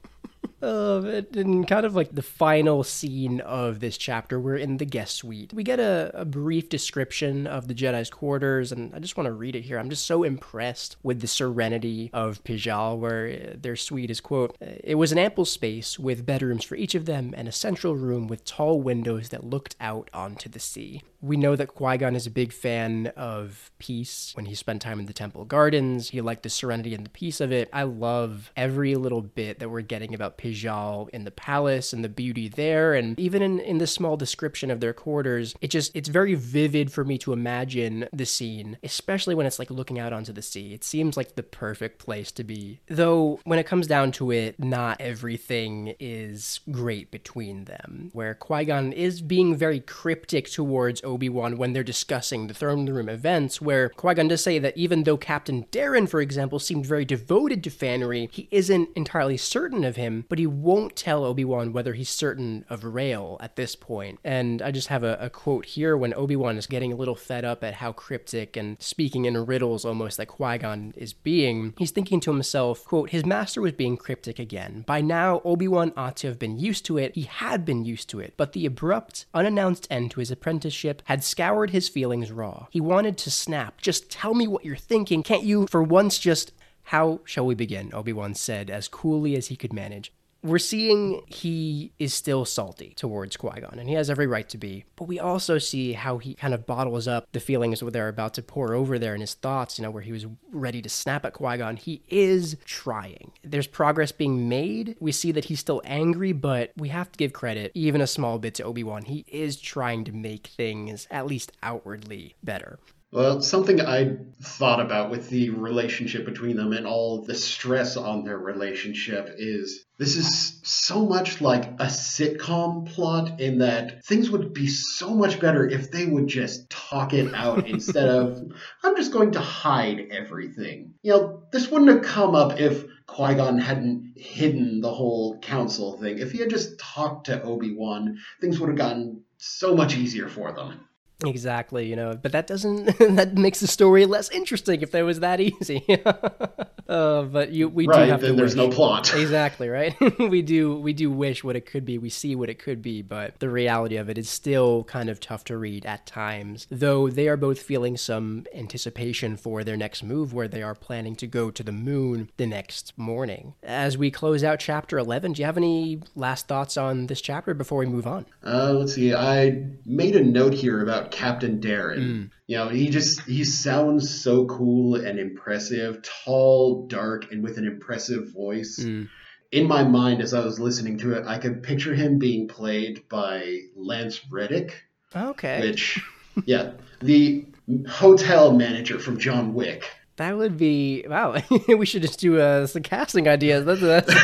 [0.60, 5.16] Uh, and kind of like the final scene of this chapter, we're in the guest
[5.16, 5.52] suite.
[5.52, 9.32] We get a, a brief description of the Jedi's quarters, and I just want to
[9.32, 9.78] read it here.
[9.78, 14.96] I'm just so impressed with the serenity of Pijal, where their suite is, quote, It
[14.96, 18.44] was an ample space with bedrooms for each of them and a central room with
[18.44, 21.02] tall windows that looked out onto the sea.
[21.20, 25.00] We know that Qui Gon is a big fan of peace when he spent time
[25.00, 26.10] in the Temple Gardens.
[26.10, 27.68] He liked the serenity and the peace of it.
[27.72, 32.08] I love every little bit that we're getting about Pijal in the palace and the
[32.08, 32.94] beauty there.
[32.94, 36.92] And even in, in the small description of their quarters, it just, it's very vivid
[36.92, 40.72] for me to imagine the scene, especially when it's like looking out onto the sea.
[40.72, 42.80] It seems like the perfect place to be.
[42.86, 48.10] Though, when it comes down to it, not everything is great between them.
[48.12, 52.86] Where Qui Gon is being very cryptic towards Obi Wan when they're discussing the throne
[52.88, 56.86] room events, where Qui Gon does say that even though Captain Deren, for example, seemed
[56.86, 61.44] very devoted to Fanry, he isn't entirely certain of him, but he won't tell Obi
[61.44, 64.20] Wan whether he's certain of Rael at this point.
[64.22, 67.16] And I just have a, a quote here when Obi Wan is getting a little
[67.16, 71.74] fed up at how cryptic and speaking in riddles almost that Qui Gon is being.
[71.78, 74.84] He's thinking to himself, quote, his master was being cryptic again.
[74.86, 77.14] By now, Obi Wan ought to have been used to it.
[77.14, 78.34] He had been used to it.
[78.36, 82.66] But the abrupt, unannounced end to his apprenticeship had scoured his feelings raw.
[82.70, 83.80] He wanted to snap.
[83.80, 85.22] Just tell me what you're thinking.
[85.22, 86.52] Can't you, for once, just.
[86.84, 87.92] How shall we begin?
[87.92, 90.10] Obi Wan said, as coolly as he could manage
[90.42, 94.58] we're seeing he is still salty towards Qui Gon, and he has every right to
[94.58, 94.84] be.
[94.96, 98.34] But we also see how he kind of bottles up the feelings that are about
[98.34, 101.24] to pour over there in his thoughts, you know, where he was ready to snap
[101.24, 101.76] at Qui Gon.
[101.76, 103.32] He is trying.
[103.42, 104.96] There's progress being made.
[105.00, 108.38] We see that he's still angry, but we have to give credit, even a small
[108.38, 109.02] bit, to Obi Wan.
[109.02, 112.78] He is trying to make things, at least outwardly, better.
[113.10, 118.24] Well, something I thought about with the relationship between them and all the stress on
[118.24, 124.52] their relationship is this is so much like a sitcom plot in that things would
[124.52, 128.40] be so much better if they would just talk it out instead of,
[128.84, 130.94] I'm just going to hide everything.
[131.02, 135.98] You know, this wouldn't have come up if Qui Gon hadn't hidden the whole council
[135.98, 136.18] thing.
[136.18, 140.28] If he had just talked to Obi Wan, things would have gotten so much easier
[140.28, 140.87] for them.
[141.24, 142.84] Exactly, you know, but that doesn't
[143.16, 145.84] that makes the story less interesting if that was that easy.
[146.88, 148.64] uh, but you we right, do have then to there's wish.
[148.64, 149.14] no plot.
[149.16, 149.94] exactly, right?
[150.18, 151.98] we do we do wish what it could be.
[151.98, 155.20] We see what it could be, but the reality of it is still kind of
[155.20, 156.66] tough to read at times.
[156.70, 161.14] Though they are both feeling some anticipation for their next move where they are planning
[161.16, 163.54] to go to the moon the next morning.
[163.62, 167.52] As we close out chapter 11, do you have any last thoughts on this chapter
[167.54, 168.26] before we move on?
[168.44, 169.14] Uh, let's see.
[169.14, 171.98] I made a note here about Captain Deren.
[171.98, 172.30] Mm.
[172.48, 177.66] You know, he just he sounds so cool and impressive, tall, dark, and with an
[177.66, 178.78] impressive voice.
[178.82, 179.10] Mm.
[179.52, 183.06] In my mind, as I was listening to it, I could picture him being played
[183.10, 184.82] by Lance Reddick,
[185.14, 185.60] Okay.
[185.60, 186.02] which,
[186.46, 187.46] yeah, the
[187.86, 189.84] hotel manager from John Wick.
[190.16, 191.36] That would be wow.
[191.68, 193.66] we should just do uh, some casting ideas.
[193.66, 194.14] That's, that's...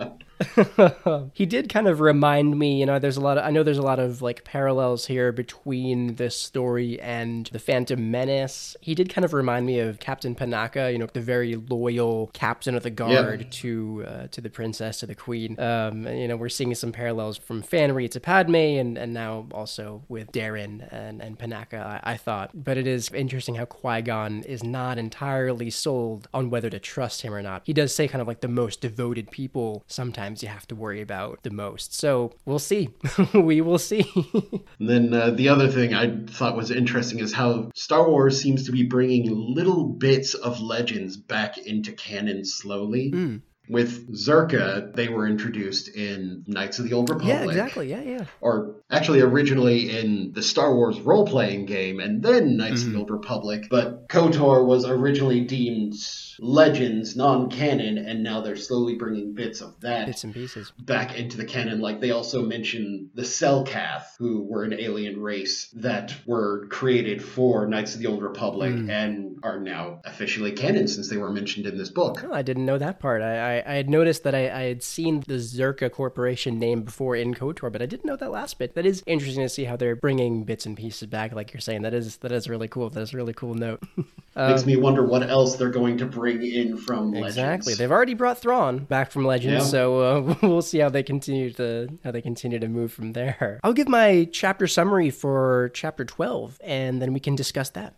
[1.34, 3.78] he did kind of remind me, you know, there's a lot of I know there's
[3.78, 8.76] a lot of like parallels here between this story and the Phantom Menace.
[8.80, 12.74] He did kind of remind me of Captain Panaka, you know, the very loyal captain
[12.74, 13.50] of the guard Yep.
[13.50, 15.58] to uh, to the princess, to the queen.
[15.58, 19.46] Um, and, you know, we're seeing some parallels from Fanry to Padme, and, and now
[19.52, 22.50] also with Deren and, and Panaka, I, I thought.
[22.54, 27.22] But it is interesting how Qui Gon is not entirely sold on whether to trust
[27.22, 27.62] him or not.
[27.64, 31.00] He does say kind of like the most devoted people sometimes you have to worry
[31.00, 31.94] about the most.
[31.94, 32.90] So we'll see.
[33.34, 34.04] we will see.
[34.80, 38.66] And then uh, the other thing I thought was interesting is how Star Wars seems
[38.66, 43.10] to be bringing little bits of legends back into canon slowly.
[43.10, 43.36] Hmm.
[43.68, 47.34] With Czerka, they were introduced in Knights of the Old Republic.
[47.34, 47.88] yeah, exactly.
[47.90, 48.24] Yeah, yeah.
[48.40, 52.92] Or actually, originally in the Star Wars role playing game and then Knights of Mhm.
[52.92, 53.66] the Old Republic.
[53.70, 55.94] But KOTOR was originally deemed
[56.40, 60.72] legends, non canon, and now they're slowly bringing bits of that Bits and pieces.
[60.78, 61.80] back into the canon.
[61.80, 67.66] Like they also mention the Selkath, who were an alien race that were created for
[67.66, 68.90] Knights of the Old Republic Mm.
[68.90, 72.24] and are now officially canon since they were mentioned in this book.
[72.26, 73.22] Oh, I didn't know that part.
[73.22, 77.16] I, I, I had noticed that I, I had seen the Czerka Corporation name before
[77.16, 78.74] in KOTOR, but I didn't know that last bit.
[78.74, 81.82] That is interesting to see how they're bringing bits and pieces back, like you're saying.
[81.82, 82.90] That is that is really cool.
[82.90, 83.82] That is a really cool note.
[84.36, 87.36] Makes um, me wonder what else they're going to bring in from Legends.
[87.36, 87.74] Exactly.
[87.74, 89.70] They've already brought Thrawn back from Legends, yeah.
[89.70, 93.60] so uh, we'll see how they continue to how they continue to move from there.
[93.62, 97.94] I'll give my chapter summary for chapter 12 and then we can discuss that.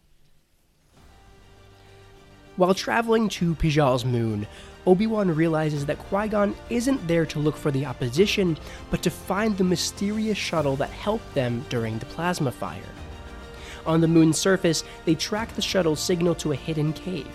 [2.57, 4.47] While traveling to Pijal's moon,
[4.87, 8.57] Obi-Wan realizes that Qui-Gon isn't there to look for the opposition,
[8.91, 12.81] but to find the mysterious shuttle that helped them during the plasma fire.
[13.85, 17.31] On the moon's surface, they track the shuttle's signal to a hidden cave.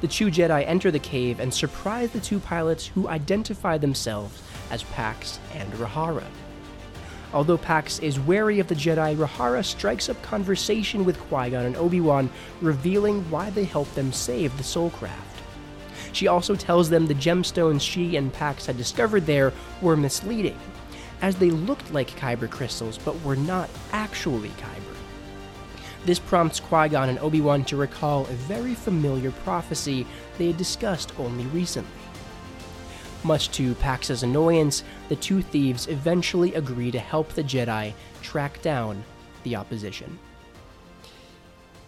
[0.00, 4.82] The two Jedi enter the cave and surprise the two pilots who identify themselves as
[4.84, 6.24] Pax and Rahara.
[7.32, 11.76] Although Pax is wary of the Jedi, Rahara strikes up conversation with Qui Gon and
[11.76, 15.33] Obi Wan, revealing why they helped them save the Soulcraft.
[16.14, 20.58] She also tells them the gemstones she and Pax had discovered there were misleading,
[21.20, 24.96] as they looked like Kyber crystals but were not actually Kyber.
[26.04, 30.06] This prompts Qui Gon and Obi Wan to recall a very familiar prophecy
[30.38, 31.90] they had discussed only recently.
[33.24, 39.02] Much to Pax's annoyance, the two thieves eventually agree to help the Jedi track down
[39.42, 40.16] the opposition.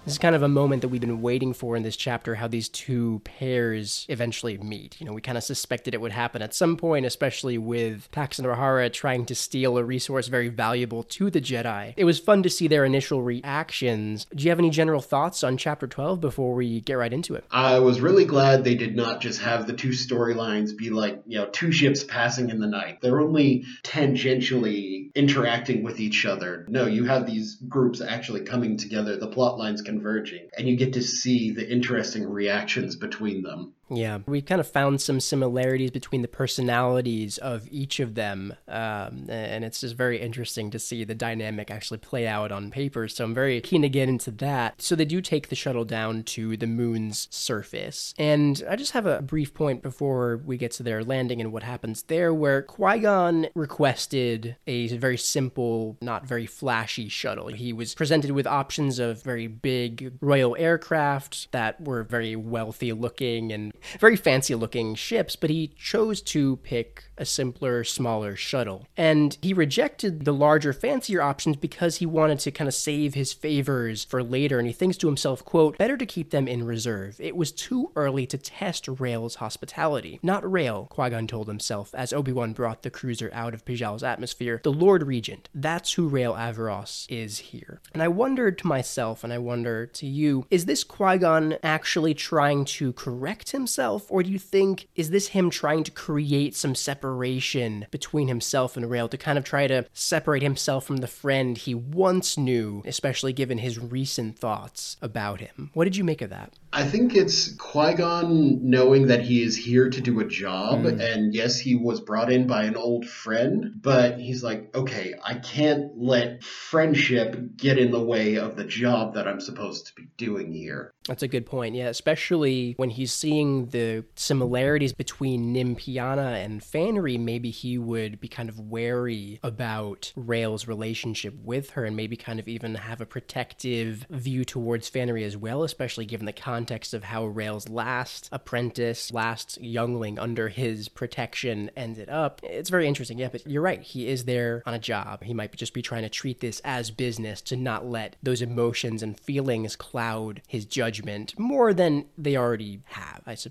[0.07, 2.47] This is kind of a moment that we've been waiting for in this chapter how
[2.47, 5.01] these two pairs eventually meet.
[5.01, 8.39] You know, we kind of suspected it would happen at some point, especially with Pax
[8.39, 11.93] and Rahara trying to steal a resource very valuable to the Jedi.
[11.97, 14.29] It was fun to see their initial reactions.
[14.33, 17.45] Do you have any general thoughts on chapter 12 before we get right into it?
[17.51, 21.39] I was really glad they did not just have the two storylines be like, you
[21.39, 23.01] know, two ships passing in the night.
[23.01, 26.65] They're only tangentially interacting with each other.
[26.69, 29.17] No, you have these groups actually coming together.
[29.17, 33.73] The plot lines can converging, and you get to see the interesting reactions between them.
[33.89, 39.27] Yeah, we kind of found some similarities between the personalities of each of them, um,
[39.29, 43.07] and it's just very interesting to see the dynamic actually play out on paper.
[43.07, 44.83] So I'm very keen to get into that.
[44.83, 49.07] So they do take the shuttle down to the moon's surface, and I just have
[49.07, 52.99] a brief point before we get to their landing and what happens there, where Qui
[52.99, 57.49] Gon requested a very simple, not very flashy shuttle.
[57.49, 63.53] He was presented with options of very big royal aircraft that were very wealthy looking
[63.53, 68.87] and very fancy looking ships, but he chose to pick a simpler, smaller shuttle.
[68.97, 73.33] And he rejected the larger, fancier options because he wanted to kind of save his
[73.33, 74.59] favors for later.
[74.59, 77.19] And he thinks to himself, quote, better to keep them in reserve.
[77.19, 80.21] It was too early to test Rael's hospitality.
[80.23, 84.61] Not Rael, Qui-Gon told himself as Obi-Wan brought the cruiser out of Pijal's atmosphere.
[84.63, 85.49] The Lord Regent.
[85.55, 87.81] That's who Rael Averross is here.
[87.95, 92.65] And I wondered to myself, and I wonder to you, is this Qui-Gon actually trying
[92.67, 94.07] to correct himself?
[94.09, 98.89] Or do you think, is this him trying to create some separation between himself and
[98.89, 103.33] Rael to kind of try to separate himself from the friend he once knew, especially
[103.33, 105.71] given his recent thoughts about him.
[105.75, 106.53] What did you make of that?
[106.73, 111.01] I think it's Qui Gon knowing that he is here to do a job, mm.
[111.01, 115.35] and yes, he was brought in by an old friend, but he's like, okay, I
[115.37, 120.07] can't let friendship get in the way of the job that I'm supposed to be
[120.19, 120.93] doing here.
[121.09, 127.19] That's a good point, yeah, especially when he's seeing the similarities between Nymphiana and Fanry,
[127.19, 132.39] maybe he would be kind of wary about Rael's relationship with her and maybe kind
[132.39, 137.05] of even have a protective view towards Fanry as well, especially given the context of
[137.05, 142.41] how Rael's last apprentice, last youngling under his protection ended up.
[142.43, 143.19] It's very interesting.
[143.19, 143.83] Yeah, but you're right.
[143.83, 145.23] He is there on a job.
[145.23, 149.03] He might just be trying to treat this as business to not let those emotions
[149.03, 153.46] and feelings cloud his judgment more than they already have, I suppose.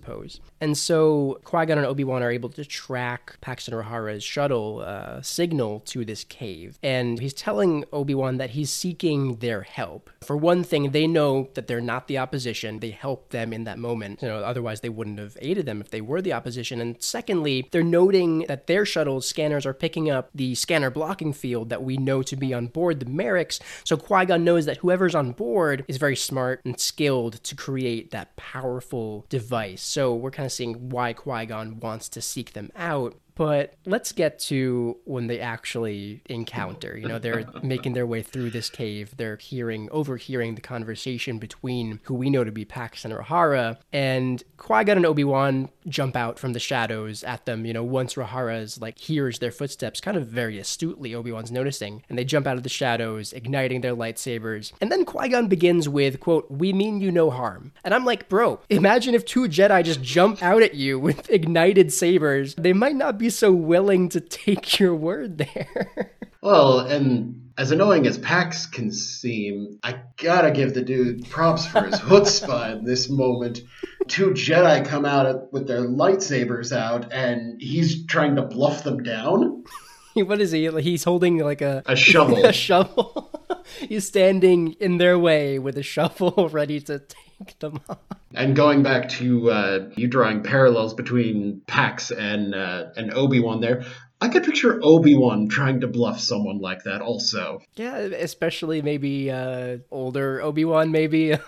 [0.61, 5.21] And so Qui Gon and Obi Wan are able to track Paxton Rahara's shuttle uh,
[5.21, 6.77] signal to this cave.
[6.81, 10.09] And he's telling Obi Wan that he's seeking their help.
[10.23, 12.79] For one thing, they know that they're not the opposition.
[12.79, 14.21] They help them in that moment.
[14.21, 16.81] You know, otherwise they wouldn't have aided them if they were the opposition.
[16.81, 21.69] And secondly, they're noting that their shuttle scanners are picking up the scanner blocking field
[21.69, 23.59] that we know to be on board the Merrick's.
[23.83, 28.11] So Qui Gon knows that whoever's on board is very smart and skilled to create
[28.11, 29.83] that powerful device.
[29.85, 33.15] So we're kind of seeing why Qui Gon wants to seek them out.
[33.35, 36.97] But let's get to when they actually encounter.
[36.97, 39.15] You know, they're making their way through this cave.
[39.17, 43.77] They're hearing, overhearing the conversation between who we know to be Pax and Rahara.
[43.91, 47.65] And Qui Gon and Obi Wan jump out from the shadows at them.
[47.65, 52.03] You know, once Rahara's like hears their footsteps, kind of very astutely, Obi Wan's noticing,
[52.09, 54.71] and they jump out of the shadows, igniting their lightsabers.
[54.81, 58.29] And then Qui Gon begins with, "quote We mean you no harm." And I'm like,
[58.29, 62.55] bro, imagine if two Jedi just jump out at you with ignited sabers.
[62.55, 66.11] They might not be be so willing to take your word there.
[66.43, 71.81] well, and as annoying as Pax can seem, I gotta give the dude props for
[71.81, 73.61] his chutzpah in this moment.
[74.07, 79.63] Two Jedi come out with their lightsabers out, and he's trying to bluff them down.
[80.13, 80.69] what is he?
[80.81, 82.45] He's holding like a A shovel.
[82.45, 83.31] a shovel.
[83.79, 87.01] He's standing in their way with a shovel, ready to
[87.89, 87.97] on.
[88.33, 93.61] And going back to uh, you drawing parallels between Pax and uh, and Obi Wan
[93.61, 93.85] there,
[94.21, 97.61] I could picture Obi Wan trying to bluff someone like that also.
[97.75, 101.37] Yeah, especially maybe uh, older Obi Wan, maybe.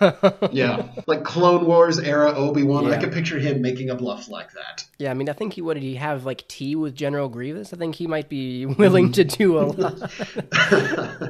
[0.52, 2.90] Yeah, like Clone Wars era Obi Wan.
[2.92, 4.84] I could picture him making a bluff like that.
[4.98, 7.72] yeah, I mean, I think he did he have like tea with General Grievous?
[7.72, 10.12] I think he might be willing to do a lot.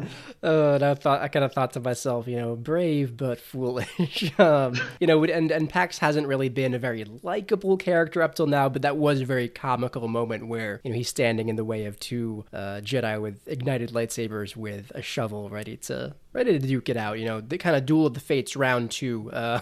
[0.40, 4.32] Oh, and I thought I kind of thought to myself, you know, brave but foolish.
[4.38, 8.46] um, you know, and and Pax hasn't really been a very likable character up till
[8.46, 11.64] now, but that was a very comical moment where you know he's standing in the
[11.64, 16.66] way of two uh, Jedi with ignited lightsabers with a shovel, ready to ready to
[16.66, 17.18] duke it out.
[17.18, 19.30] You know, the kind of duel of the fates, round two.
[19.30, 19.60] Uh,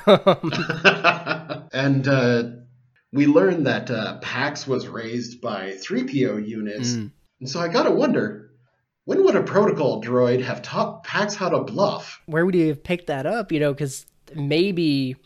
[1.73, 2.45] and uh,
[3.13, 6.93] we learned that uh, Pax was raised by 3PO units.
[6.93, 7.11] Mm.
[7.41, 8.53] And so I gotta wonder,
[9.05, 12.23] when would a protocol droid have taught Pax how to bluff?
[12.27, 13.51] where would he have picked that up?
[13.51, 14.07] You know, because
[14.37, 15.17] maybe,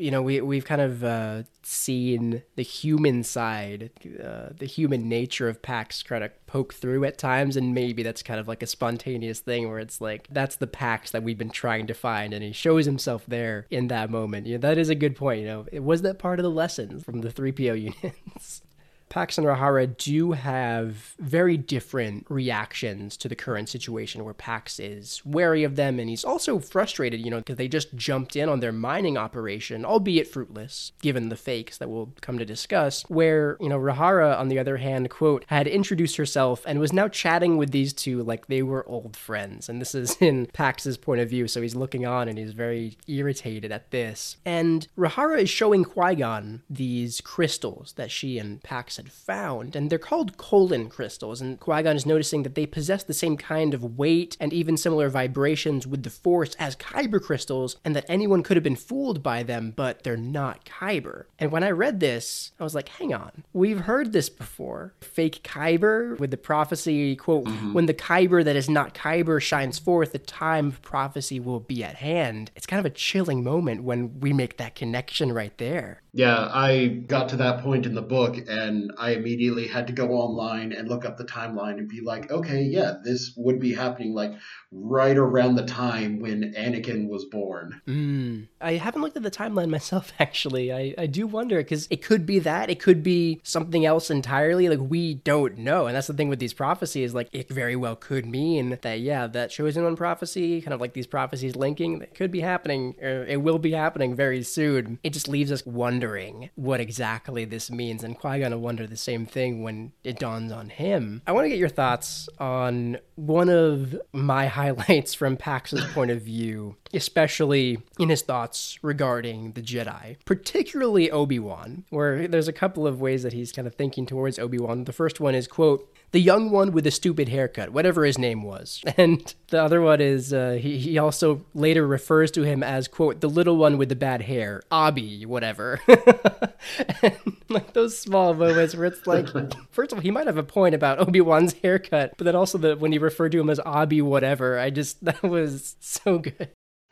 [0.00, 3.90] you know, we we've kind of uh, seen the human side,
[4.22, 8.22] uh, the human nature of Pax kind of poke through at times, and maybe that's
[8.22, 11.50] kind of like a spontaneous thing where it's like that's the Pax that we've been
[11.50, 14.46] trying to find, and he shows himself there in that moment.
[14.46, 15.40] You know, that is a good point.
[15.40, 18.62] You know, it was that part of the lessons from the three PO units.
[19.10, 25.20] Pax and Rahara do have very different reactions to the current situation where Pax is
[25.24, 28.60] wary of them and he's also frustrated, you know, because they just jumped in on
[28.60, 33.68] their mining operation, albeit fruitless, given the fakes that we'll come to discuss, where, you
[33.68, 37.72] know, Rahara, on the other hand, quote, had introduced herself and was now chatting with
[37.72, 39.68] these two like they were old friends.
[39.68, 42.96] And this is in Pax's point of view, so he's looking on and he's very
[43.08, 44.36] irritated at this.
[44.44, 49.98] And Rahara is showing Qui-Gon these crystals that she and Pax had found, and they're
[49.98, 51.40] called colon crystals.
[51.40, 54.76] And Qui Gon is noticing that they possess the same kind of weight and even
[54.76, 59.22] similar vibrations with the Force as Kyber crystals, and that anyone could have been fooled
[59.22, 61.24] by them, but they're not Kyber.
[61.38, 64.94] And when I read this, I was like, hang on, we've heard this before.
[65.00, 67.72] Fake Kyber with the prophecy quote, mm-hmm.
[67.72, 71.82] when the Kyber that is not Kyber shines forth, the time of prophecy will be
[71.82, 72.50] at hand.
[72.54, 76.02] It's kind of a chilling moment when we make that connection right there.
[76.12, 80.10] Yeah, I got to that point in the book and I immediately had to go
[80.10, 84.12] online and look up the timeline and be like, okay, yeah, this would be happening.
[84.12, 84.32] Like
[84.72, 87.80] right around the time when Anakin was born.
[87.86, 88.48] Mm.
[88.60, 90.72] I haven't looked at the timeline myself, actually.
[90.72, 92.70] I, I do wonder because it could be that.
[92.70, 94.68] It could be something else entirely.
[94.68, 95.86] Like, we don't know.
[95.86, 97.14] And that's the thing with these prophecies.
[97.14, 100.92] Like, it very well could mean that, yeah, that chosen one prophecy, kind of like
[100.92, 104.98] these prophecies linking, that could be happening, it will be happening very soon.
[105.02, 108.04] It just leaves us wondering what exactly this means.
[108.04, 111.22] And Qui Gon will wonder the same thing when it dawns on him.
[111.26, 116.20] I want to get your thoughts on one of my highlights from Pax's point of
[116.20, 123.00] view, especially in his thoughts regarding the Jedi, particularly Obi-Wan, where there's a couple of
[123.00, 124.84] ways that he's kind of thinking towards Obi-Wan.
[124.84, 128.42] The first one is, quote, the young one with the stupid haircut, whatever his name
[128.42, 128.82] was.
[129.00, 133.20] And the other one is, uh, he, he also later refers to him as, quote,
[133.20, 135.80] the little one with the bad hair, Abi, whatever.
[137.02, 137.16] and,
[137.48, 139.28] like those small moments where it's like,
[139.70, 142.76] first of all, he might have a point about Obi-Wan's haircut, but then also the
[142.76, 146.50] when he referred to him as Abi, whatever, I just, that was so good.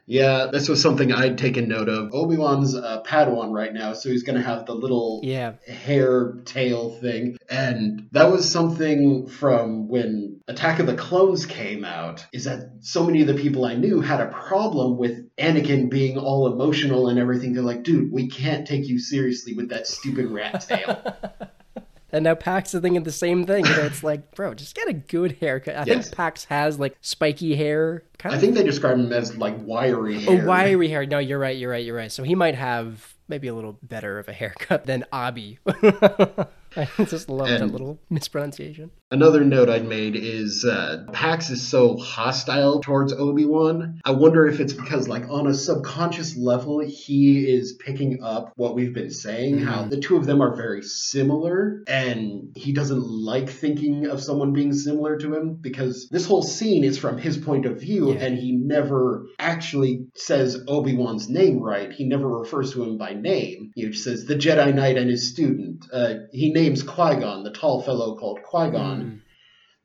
[0.08, 2.14] Yeah, this was something I'd taken note of.
[2.14, 5.52] Obi Wan's a Padawan right now, so he's going to have the little Yeah.
[5.66, 7.36] hair tail thing.
[7.50, 13.04] And that was something from when Attack of the Clones came out, is that so
[13.04, 17.18] many of the people I knew had a problem with Anakin being all emotional and
[17.18, 17.52] everything.
[17.52, 21.02] They're like, dude, we can't take you seriously with that stupid rat tail.
[22.10, 23.66] And now Pax is thinking the same thing.
[23.66, 25.76] You know, it's like, bro, just get a good haircut.
[25.76, 26.04] I Yes.
[26.06, 30.24] think Pax has like spiky hair, kind I think they describe him as like wiry
[30.26, 30.46] oh hair.
[30.46, 31.04] wiry hair.
[31.06, 31.56] No, you're right.
[31.56, 31.84] You're right.
[31.84, 32.10] You're right.
[32.10, 35.58] So he might have maybe a little better of a haircut than Abi.
[36.76, 38.90] I just love that little mispronunciation.
[39.10, 44.00] Another note I'd made is uh, Pax is so hostile towards Obi Wan.
[44.04, 48.74] I wonder if it's because, like, on a subconscious level, he is picking up what
[48.74, 53.48] we've been saying, how the two of them are very similar, and he doesn't like
[53.48, 57.64] thinking of someone being similar to him because this whole scene is from his point
[57.64, 58.20] of view, Yeah.
[58.20, 61.90] and he never actually says Obi Wan's name right.
[61.90, 63.72] He never refers to him by name.
[63.74, 65.86] He just says the Jedi Knight and his student.
[65.90, 69.00] Uh, he names Qui Gon, the tall fellow called Qui Gon.
[69.00, 69.16] Hmm.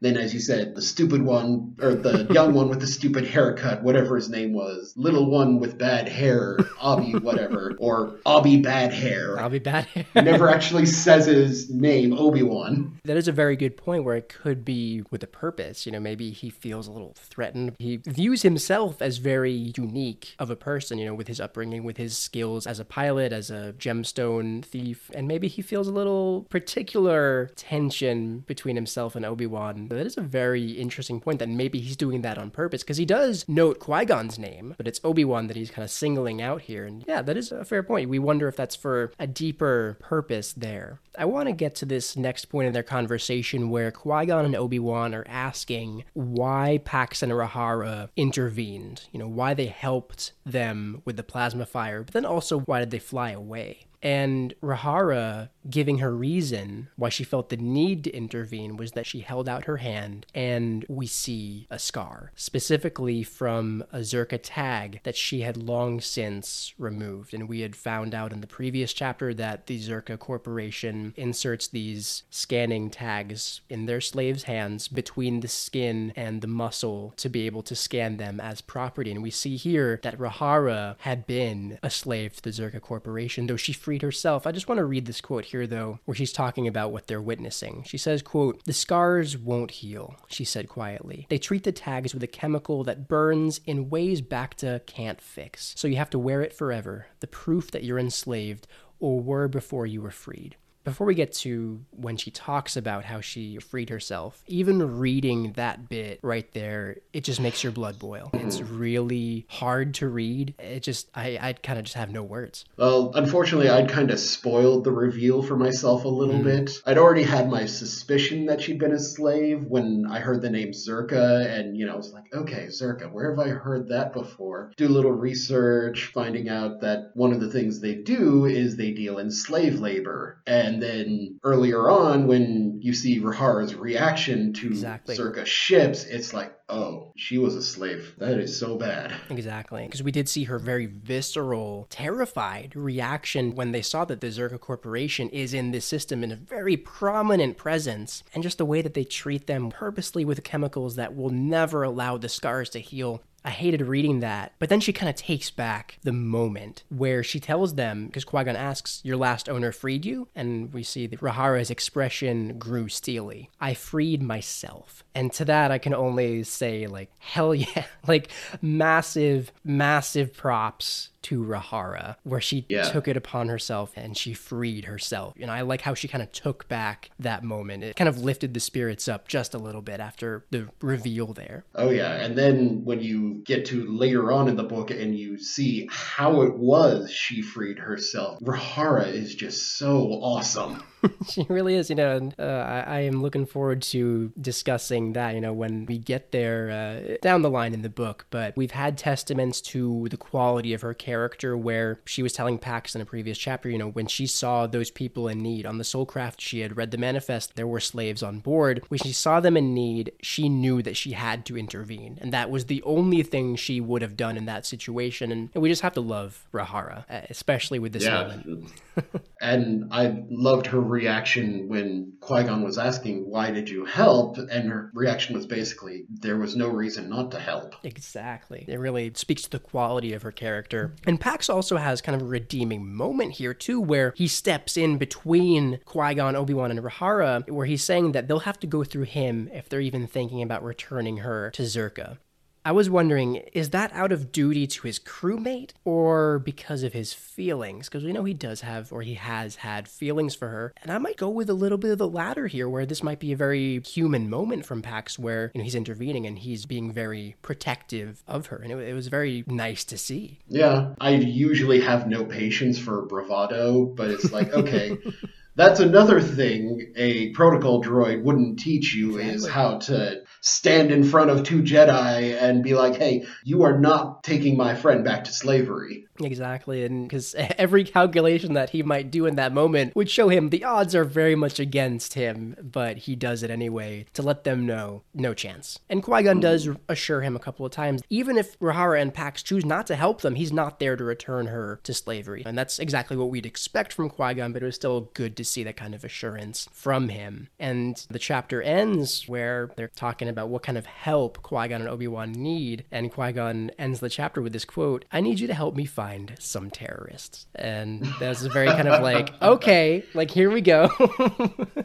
[0.04, 3.84] Then, as you said, the stupid one, or the young one with the stupid haircut,
[3.84, 9.38] whatever his name was, little one with bad hair, Obby, whatever, or Obby Bad Hair.
[9.38, 10.06] Obby Bad Hair.
[10.16, 13.00] Never actually says his name, Obi Wan.
[13.06, 15.86] That is a very good point where it could be with a purpose.
[15.86, 17.78] You know, maybe he feels a little threatened.
[17.80, 21.96] He views himself as very unique of a person, you know, with his upbringing, with
[21.96, 26.46] his skills as a pilot, as a gemstone thief, and maybe he feels a little
[26.50, 29.88] particular tension between himself and Obi-Wan.
[29.96, 33.06] That is a very interesting point that maybe he's doing that on purpose because he
[33.06, 36.86] does note Qui-Gon's name, but it's Obi-Wan that he's kind of singling out here.
[36.86, 38.10] And yeah, that is a fair point.
[38.10, 41.00] We wonder if that's for a deeper purpose there.
[41.18, 44.56] I want to get to this next point in their conversation where Qui Gon and
[44.56, 51.02] Obi Wan are asking why Pax and Rahara intervened, you know, why they helped them
[51.06, 53.86] with the plasma fire, but then also why did they fly away?
[54.04, 59.22] And Rahara giving her reason why she felt the need to intervene was that she
[59.22, 65.16] held out her hand and we see a scar, specifically from a Czerka tag that
[65.16, 67.34] she had long since removed.
[67.34, 72.24] And we had found out in the previous chapter that the Czerka Corporation inserts these
[72.30, 77.64] scanning tags in their slaves' hands between the skin and the muscle to be able
[77.64, 79.12] to scan them as property.
[79.12, 83.56] And we see here that Rahara had been a slave to the Czerka Corporation, though
[83.56, 84.48] she freed herself.
[84.48, 87.22] I just want to read this quote here though, where she's talking about what they're
[87.22, 87.84] witnessing.
[87.86, 91.28] She says, quote, "The scars won't heal," she said quietly.
[91.30, 95.74] "They treat the tags with a chemical that burns in ways Bacta can't fix.
[95.78, 98.68] So you have to wear it forever, the proof that you're enslaved
[99.00, 103.22] or were before you were freed." Before we get to when she talks about how
[103.22, 108.32] she freed herself, even reading that bit right there, it just makes your blood boil.
[108.34, 110.56] It's really hard to read.
[110.60, 112.66] It just, I, I kind of just have no words.
[112.76, 116.44] Well, unfortunately, I'd kind of spoiled the reveal for myself a little Mm.
[116.44, 116.72] bit.
[116.86, 120.72] I'd already had my suspicion that she'd been a slave when I heard the name
[120.72, 124.72] Czerka, and, you know, I was like, okay, Czerka, where have I heard that before?
[124.76, 128.92] Do a little research, finding out that one of the things they do is they
[128.92, 130.42] deal in slave labor.
[130.48, 135.16] And then earlier on, when you see Rahara's reaction to Exactly.
[135.16, 138.16] Czerka ships, it's like, oh, she was a slave.
[138.18, 139.14] That is so bad.
[139.30, 139.86] Exactly.
[139.86, 144.60] Because we did see her very visceral, terrified reaction when they saw that the Czerka
[144.60, 148.94] Corporation is in this system in a very prominent presence, and just the way that
[148.94, 153.22] they treat them purposely with chemicals that will never allow the scars to heal.
[153.46, 154.54] I hated reading that.
[154.60, 158.44] But then she kind of takes back the moment where she tells them, because Qui
[158.44, 160.28] Gon asks, Your last owner freed you?
[160.36, 163.50] And we see that Rahara's expression grew steely.
[163.60, 165.04] I freed myself.
[165.14, 167.86] And to that, I can only say, like, hell yeah.
[168.08, 168.30] like,
[168.62, 172.84] massive, massive props to Rahara, where she Yeah.
[172.84, 175.34] took it upon herself and she freed herself.
[175.40, 177.84] And I like how she kind of took back that moment.
[177.84, 181.66] It kind of lifted the spirits up just a little bit after the reveal there.
[181.76, 185.38] Oh yeah, and then when you get to later on in the book and you
[185.38, 190.84] see how it was she freed herself, Rahara is just so awesome.
[191.30, 192.16] she really is, you know.
[192.18, 196.32] And, uh, I, I am looking forward to discussing that, you know, when we get
[196.32, 198.26] there uh, down the line in the book.
[198.30, 202.96] But we've had testaments to the quality of her character, where she was telling Pax
[202.96, 205.84] in a previous chapter, you know, when she saw those people in need on the
[205.84, 207.56] Soulcraft, she had read the manifest.
[207.56, 208.84] There were slaves on board.
[208.90, 212.50] When she saw them in need, she knew that she had to intervene, and that
[212.50, 215.32] was the only thing she would have done in that situation.
[215.32, 218.72] And, and we just have to love Rahara, especially with this woman.
[219.44, 224.38] and I loved her reaction when Qui Gon was asking, Why did you help?
[224.38, 227.76] And her reaction was basically, There was no reason not to help.
[227.84, 228.64] Exactly.
[228.68, 230.96] It really speaks to the quality of her character.
[231.06, 234.98] And Pax also has kind of a redeeming moment here, too, where he steps in
[234.98, 238.86] between Qui Gon, Obi Wan, and Rahara, where he's saying that they'll have to go
[238.86, 242.18] through him if they're even thinking about returning her to Czerka.
[242.66, 247.14] I was wondering, is that out of duty to his crewmate or because of his
[247.14, 247.90] feelings?
[247.90, 250.74] Because we know he does have, or he has had feelings for her.
[250.82, 253.20] And I might go with a little bit of the latter here, where this might
[253.20, 256.92] be a very human moment from Pax where you know, he's intervening and he's being
[256.92, 258.58] very protective of her.
[258.58, 260.40] And it, it was very nice to see.
[260.48, 264.98] Yeah, I usually have no patience for bravado, but it's like, okay.
[265.56, 271.30] That's another thing a protocol droid wouldn't teach you is how to stand in front
[271.30, 275.32] of two Jedi and be like, hey, you are not taking my friend back to
[275.32, 276.08] slavery.
[276.20, 280.50] Exactly, and because every calculation that he might do in that moment would show him
[280.50, 284.66] the odds are very much against him, but he does it anyway to let them
[284.66, 285.80] know no chance.
[285.90, 289.42] And Qui Gon does assure him a couple of times, even if Rahara and Pax
[289.42, 292.44] choose not to help them, he's not there to return her to slavery.
[292.46, 295.44] And that's exactly what we'd expect from Qui Gon, but it was still good to
[295.44, 297.50] see that kind of assurance from him.
[297.60, 301.90] And the chapter ends where they're talking about what kind of help Qui Gon and
[301.90, 305.48] Obi Wan need, and Qui Gon ends the chapter with this quote I need you
[305.48, 307.46] to help me find find some terrorists.
[307.56, 310.90] And that's a very kind of like, okay, like here we go.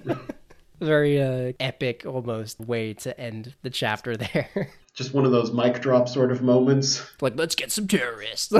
[0.80, 4.70] very uh, epic almost way to end the chapter there.
[4.94, 7.08] Just one of those mic drop sort of moments.
[7.20, 8.52] Like, let's get some terrorists.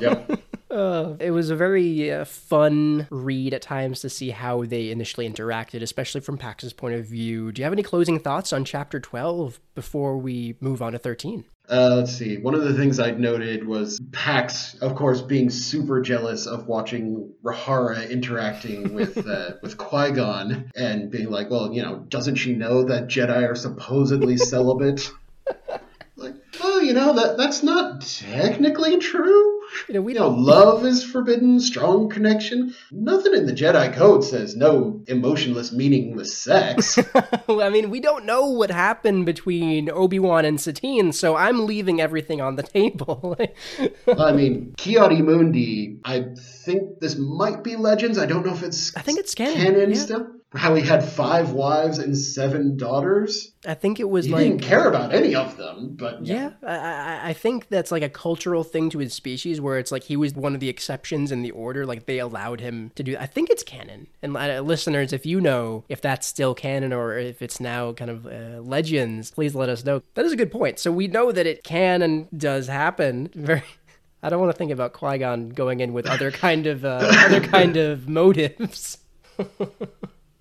[0.00, 0.28] yep.
[0.68, 5.30] Uh, it was a very uh, fun read at times to see how they initially
[5.30, 7.52] interacted, especially from Pax's point of view.
[7.52, 11.44] Do you have any closing thoughts on chapter 12 before we move on to 13?
[11.70, 12.36] Uh, let's see.
[12.36, 17.32] One of the things I'd noted was Pax, of course, being super jealous of watching
[17.44, 22.54] Rahara interacting with uh, with Qui Gon and being like, "Well, you know, doesn't she
[22.54, 25.12] know that Jedi are supposedly celibate?"
[26.16, 29.59] like, oh, you know that that's not technically true.
[29.88, 32.74] You know, we you know, love is forbidden, strong connection.
[32.90, 36.98] Nothing in the Jedi Code says no emotionless, meaningless sex.
[37.48, 42.00] I mean, we don't know what happened between Obi Wan and Satine, so I'm leaving
[42.00, 43.36] everything on the table.
[44.18, 46.26] I mean, Ki-Adi-Mundi, I
[46.64, 48.18] think this might be Legends.
[48.18, 49.98] I don't know if it's I think it's canon, canon yeah.
[49.98, 53.52] still how he had five wives and seven daughters.
[53.66, 57.30] I think it was he like didn't care about any of them, but yeah, I,
[57.30, 60.34] I think that's like a cultural thing to his species where it's like he was
[60.34, 61.86] one of the exceptions in the order.
[61.86, 63.16] Like they allowed him to do.
[63.16, 64.08] I think it's canon.
[64.22, 68.10] And uh, listeners, if you know if that's still canon or if it's now kind
[68.10, 70.02] of uh, legends, please let us know.
[70.14, 70.80] That is a good point.
[70.80, 73.30] So we know that it can and does happen.
[73.34, 73.62] Very.
[74.22, 76.98] I don't want to think about Qui Gon going in with other kind of uh,
[77.02, 78.98] other kind of motives.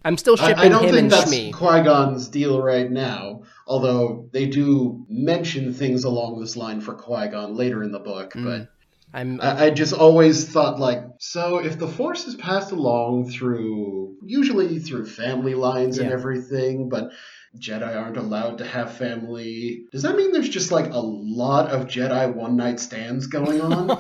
[0.04, 3.44] I'm still shipping I, I don't him think that's Qui Gon's deal right now.
[3.68, 8.34] Although they do mention things along this line for Qui Gon later in the book,
[8.34, 8.44] mm.
[8.44, 8.70] but.
[9.12, 14.18] I'm, I, I just always thought like so if the force is passed along through
[14.24, 16.04] usually through family lines yeah.
[16.04, 17.10] and everything but
[17.58, 19.86] Jedi aren't allowed to have family.
[19.92, 24.00] Does that mean there's just like a lot of Jedi one night stands going on?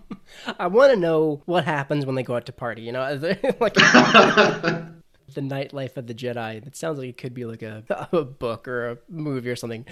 [0.58, 2.82] I want to know what happens when they go out to party.
[2.82, 3.00] You know,
[3.60, 3.74] like
[5.34, 6.66] the nightlife of the Jedi.
[6.66, 9.84] It sounds like it could be like a, a book or a movie or something.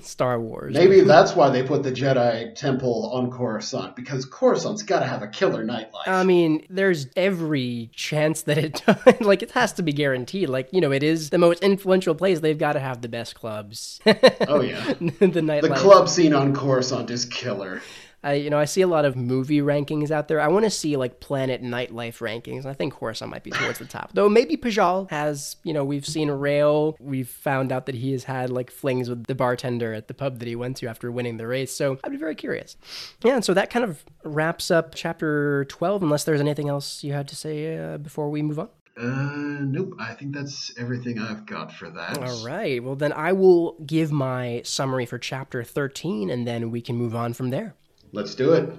[0.00, 0.74] Star Wars.
[0.74, 5.22] Maybe that's why they put the Jedi Temple on Coruscant because Coruscant's got to have
[5.22, 6.06] a killer nightlife.
[6.06, 9.20] I mean, there's every chance that it does.
[9.20, 10.48] like it has to be guaranteed.
[10.48, 12.40] Like you know, it is the most influential place.
[12.40, 14.00] They've got to have the best clubs.
[14.06, 15.62] oh yeah, the nightlife.
[15.62, 17.82] The club scene on Coruscant is killer.
[18.22, 20.40] I you know I see a lot of movie rankings out there.
[20.40, 22.66] I want to see like Planet Nightlife rankings.
[22.66, 24.10] I think Coruscant might be towards the top.
[24.14, 26.96] Though maybe Pijal has, you know, we've seen Rael.
[27.00, 30.38] We've found out that he has had like flings with the bartender at the pub
[30.38, 31.72] that he went to after winning the race.
[31.72, 32.76] So I'd be very curious.
[33.22, 37.12] Yeah, and so that kind of wraps up chapter 12 unless there's anything else you
[37.12, 38.68] had to say uh, before we move on.
[38.96, 39.94] Uh, nope.
[39.98, 42.18] I think that's everything I've got for that.
[42.18, 42.82] All right.
[42.82, 47.14] Well, then I will give my summary for chapter 13 and then we can move
[47.14, 47.74] on from there.
[48.12, 48.70] Let's do it.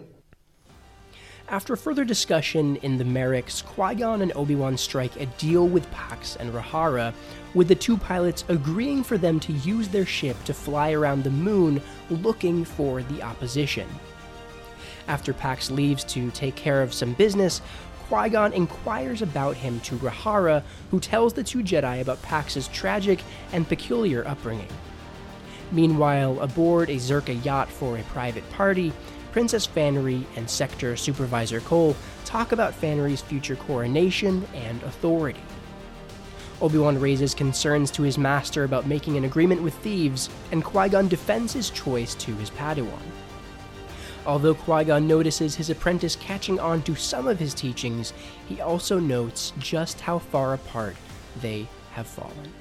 [1.49, 5.89] After further discussion in the Merriks, Qui Gon and Obi Wan strike a deal with
[5.91, 7.13] Pax and Rahara,
[7.55, 11.31] with the two pilots agreeing for them to use their ship to fly around the
[11.31, 13.87] moon looking for the opposition.
[15.07, 17.61] After Pax leaves to take care of some business,
[18.07, 23.19] Qui Gon inquires about him to Rahara, who tells the two Jedi about Pax's tragic
[23.51, 24.69] and peculiar upbringing.
[25.71, 28.93] Meanwhile, aboard a Czerka yacht for a private party,
[29.33, 35.41] Princess Fanry and Sector Supervisor Cole talk about Fanry's future coronation and authority.
[36.61, 41.51] Obi-Wan raises concerns to his master about making an agreement with thieves, and Qui-Gon defends
[41.51, 43.01] his choice to his Padawan.
[44.27, 48.13] Although Qui-Gon notices his apprentice catching on to some of his teachings,
[48.47, 50.95] he also notes just how far apart
[51.41, 52.53] they have fallen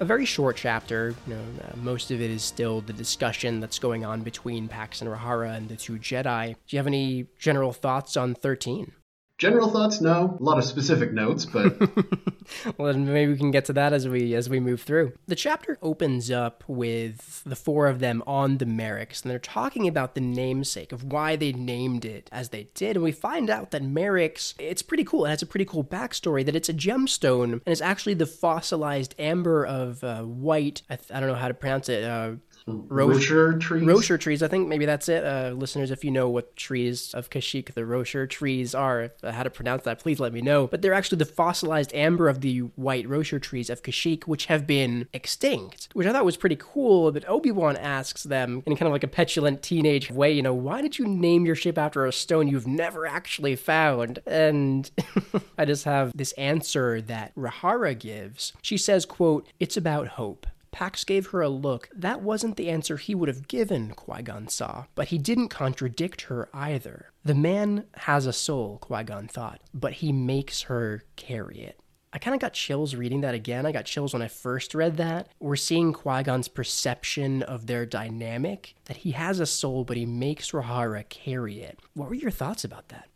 [0.00, 1.14] a very short chapter.
[1.26, 5.00] You know, uh, most of it is still the discussion that's going on between Pax
[5.00, 6.48] and Rahara and the two Jedi.
[6.48, 8.92] Do you have any general thoughts on 13?
[9.36, 10.36] General thoughts, no.
[10.38, 11.76] A lot of specific notes, but
[12.78, 15.12] well, then maybe we can get to that as we as we move through.
[15.26, 19.88] The chapter opens up with the four of them on the Merriks, and they're talking
[19.88, 22.94] about the namesake of why they named it as they did.
[22.94, 25.26] And we find out that Merriks, it's pretty cool.
[25.26, 26.46] It has a pretty cool backstory.
[26.46, 30.82] That it's a gemstone, and it's actually the fossilized amber of uh, white.
[30.88, 32.04] I, th- I, don't know how to pronounce it.
[32.04, 32.34] Uh,
[32.66, 33.82] Wroshyr trees.
[33.82, 34.42] Wroshyr trees.
[34.42, 35.24] I think maybe that's it.
[35.24, 39.42] Uh, listeners, if you know what trees of Kashyyyk the Wroshyr trees are, uh, how
[39.42, 40.66] to pronounce that, please let me know.
[40.66, 44.66] But they're actually the fossilized amber of the white Wroshyr trees of Kashyyyk, which have
[44.66, 47.12] been extinct, which I thought was pretty cool.
[47.12, 50.54] But Obi Wan asks them in kind of like a petulant teenage way, you know,
[50.54, 54.20] why did you name your ship after a stone you've never actually found?
[54.26, 54.90] And
[55.58, 58.54] I just have this answer that Rahara gives.
[58.62, 60.46] She says, quote, it's about hope.
[60.74, 61.88] Pax gave her a look.
[61.94, 66.22] That wasn't the answer he would have given, Qui Gon saw, but he didn't contradict
[66.22, 67.12] her either.
[67.24, 71.78] The man has a soul, Qui Gon thought, but he makes her carry it.
[72.12, 73.66] I kind of got chills reading that again.
[73.66, 75.28] I got chills when I first read that.
[75.38, 80.06] We're seeing Qui Gon's perception of their dynamic, that he has a soul, but he
[80.06, 81.78] makes Rahara carry it.
[81.94, 83.08] What were your thoughts about that?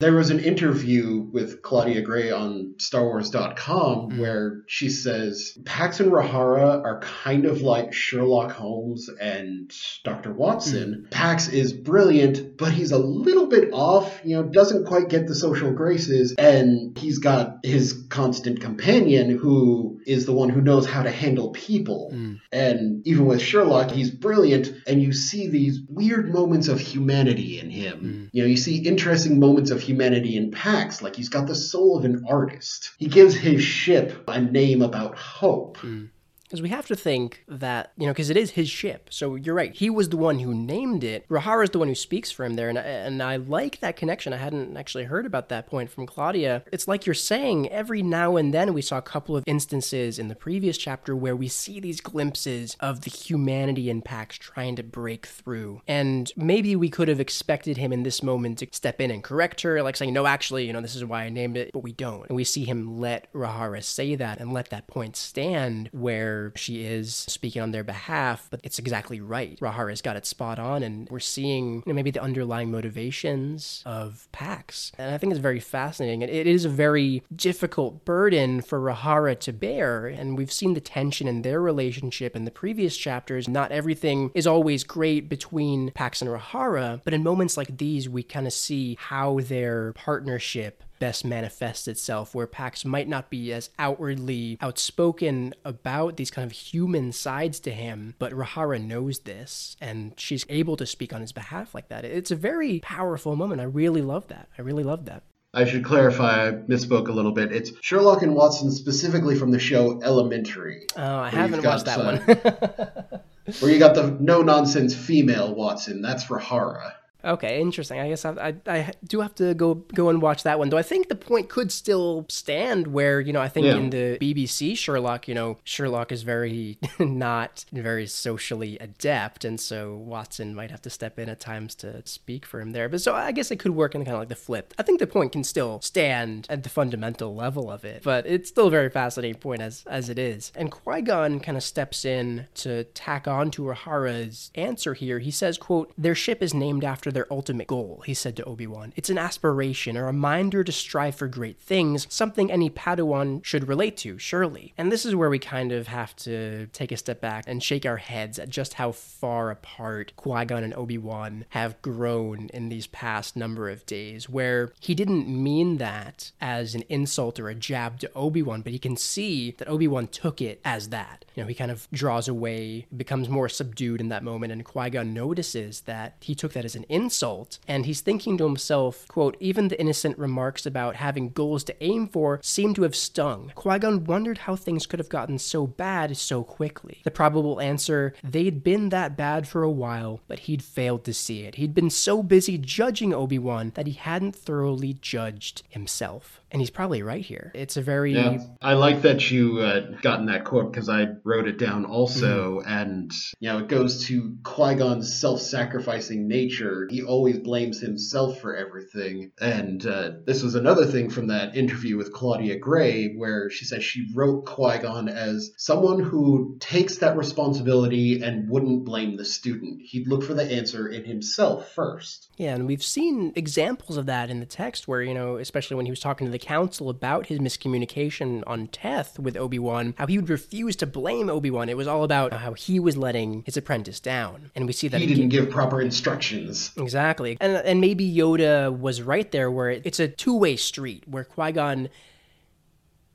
[0.00, 4.18] There was an interview with Claudia Gray on StarWars.com mm.
[4.18, 9.72] where she says Pax and Rahara are kind of like Sherlock Holmes and
[10.02, 10.32] Dr.
[10.32, 11.04] Watson.
[11.06, 11.10] Mm.
[11.12, 15.34] Pax is brilliant, but he's a little bit off, you know, doesn't quite get the
[15.34, 21.04] social graces, and he's got his constant companion who is the one who knows how
[21.04, 22.10] to handle people.
[22.12, 22.40] Mm.
[22.50, 27.70] And even with Sherlock, he's brilliant, and you see these weird moments of humanity in
[27.70, 28.00] him.
[28.00, 28.30] Mm.
[28.32, 31.98] You know, you see interesting moments of humanity in Pax, like he's got the soul
[31.98, 32.92] of an artist.
[32.98, 35.78] He gives his ship a name about hope.
[35.78, 36.10] Mm.
[36.54, 39.08] Because we have to think that, you know, because it is his ship.
[39.10, 39.74] So you're right.
[39.74, 41.28] He was the one who named it.
[41.28, 42.68] Rahara is the one who speaks for him there.
[42.68, 44.32] And and I like that connection.
[44.32, 46.62] I hadn't actually heard about that point from Claudia.
[46.70, 50.28] It's like you're saying, every now and then we saw a couple of instances in
[50.28, 54.84] the previous chapter where we see these glimpses of the humanity in Pax trying to
[54.84, 55.82] break through.
[55.88, 59.62] And maybe we could have expected him in this moment to step in and correct
[59.62, 61.90] her, like saying, no, actually, you know, this is why I named it, but we
[61.90, 62.28] don't.
[62.28, 66.84] And we see him let Rahara say that and let that point stand where she
[66.84, 69.58] is speaking on their behalf, but it's exactly right.
[69.60, 74.28] Rahara's got it spot on, and we're seeing you know, maybe the underlying motivations of
[74.32, 74.92] Pax.
[74.98, 76.22] And I think it's very fascinating.
[76.22, 81.28] It is a very difficult burden for Rahara to bear, and we've seen the tension
[81.28, 83.48] in their relationship in the previous chapters.
[83.48, 88.22] Not everything is always great between Pax and Rahara, but in moments like these, we
[88.22, 93.70] kind of see how their partnership best manifests itself, where Pax might not be as
[93.78, 100.12] outwardly outspoken about these kind of human sides to him, but Rahara knows this and
[100.16, 102.04] she's able to speak on his behalf like that.
[102.04, 103.60] It's a very powerful moment.
[103.60, 104.48] I really love that.
[104.58, 105.22] I really love that.
[105.54, 107.52] I should clarify, I misspoke a little bit.
[107.52, 110.86] It's Sherlock and Watson specifically from the show Elementary.
[110.96, 113.20] Oh, I haven't watched that uh, one.
[113.60, 116.02] where you got the no nonsense female Watson.
[116.02, 116.94] That's Rahara.
[117.24, 118.00] Okay, interesting.
[118.00, 120.68] I guess I, I, I, do have to go go and watch that one.
[120.68, 123.76] Though I think the point could still stand where, you know, I think yeah.
[123.76, 129.44] in the BBC Sherlock, you know, Sherlock is very not very socially adept.
[129.44, 132.88] And so Watson might have to step in at times to speak for him there.
[132.88, 134.74] But so I guess it could work in kind of like the flip.
[134.78, 138.02] I think the point can still stand at the fundamental level of it.
[138.02, 140.52] But it's still a very fascinating point as, as it is.
[140.54, 145.18] And Qui Gon kind of steps in to tack on to Rahara's answer here.
[145.18, 148.66] He says, quote, their ship is named after their ultimate goal, he said to Obi
[148.66, 148.92] Wan.
[148.96, 153.96] It's an aspiration, a reminder to strive for great things, something any Padawan should relate
[153.98, 154.74] to, surely.
[154.76, 157.86] And this is where we kind of have to take a step back and shake
[157.86, 162.68] our heads at just how far apart Qui Gon and Obi Wan have grown in
[162.68, 167.54] these past number of days, where he didn't mean that as an insult or a
[167.54, 171.24] jab to Obi Wan, but he can see that Obi Wan took it as that.
[171.34, 174.90] You know, he kind of draws away, becomes more subdued in that moment, and Qui
[174.90, 177.58] Gon notices that he took that as an insult insult.
[177.68, 182.08] And he's thinking to himself, quote, even the innocent remarks about having goals to aim
[182.08, 183.52] for seem to have stung.
[183.54, 187.00] Qui Gon wondered how things could have gotten so bad so quickly.
[187.04, 191.42] The probable answer, they'd been that bad for a while, but he'd failed to see
[191.42, 191.56] it.
[191.56, 196.40] He'd been so busy judging Obi Wan that he hadn't thoroughly judged himself.
[196.50, 197.50] And he's probably right here.
[197.54, 198.14] It's a very.
[198.14, 201.84] Yeah, I like that you uh, got in that quote because I wrote it down
[201.84, 202.60] also.
[202.60, 202.68] Mm-hmm.
[202.68, 206.88] And, you know, it goes to Qui Gon's self sacrificing nature.
[206.94, 209.32] He always blames himself for everything.
[209.40, 213.84] And uh, this was another thing from that interview with Claudia Gray where she says
[213.84, 219.80] she wrote Qui Gon as someone who takes that responsibility and wouldn't blame the student.
[219.82, 222.28] He'd look for the answer in himself first.
[222.36, 225.86] Yeah, and we've seen examples of that in the text where, you know, especially when
[225.86, 230.18] he was talking to the council about his miscommunication on Teth with Obi-Wan, how he
[230.18, 231.68] would refuse to blame Obi-Wan.
[231.68, 234.52] It was all about how he was letting his apprentice down.
[234.54, 236.70] And we see that he didn't give proper instructions.
[236.84, 237.38] Exactly.
[237.40, 241.88] And and maybe Yoda was right there where it's a two-way street where Qui-Gon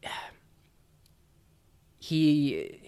[1.99, 2.81] he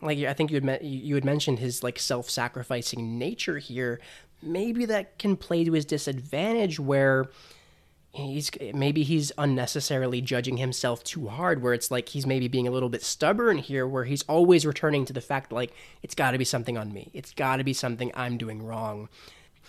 [0.00, 4.00] Like I think you had you had mentioned his like self-sacrificing nature here.
[4.42, 7.28] Maybe that can play to his disadvantage where
[8.12, 12.70] he's maybe he's unnecessarily judging himself too hard where it's like he's maybe being a
[12.70, 15.72] little bit stubborn here where he's always returning to the fact like
[16.02, 19.08] it's got to be something on me it's got to be something i'm doing wrong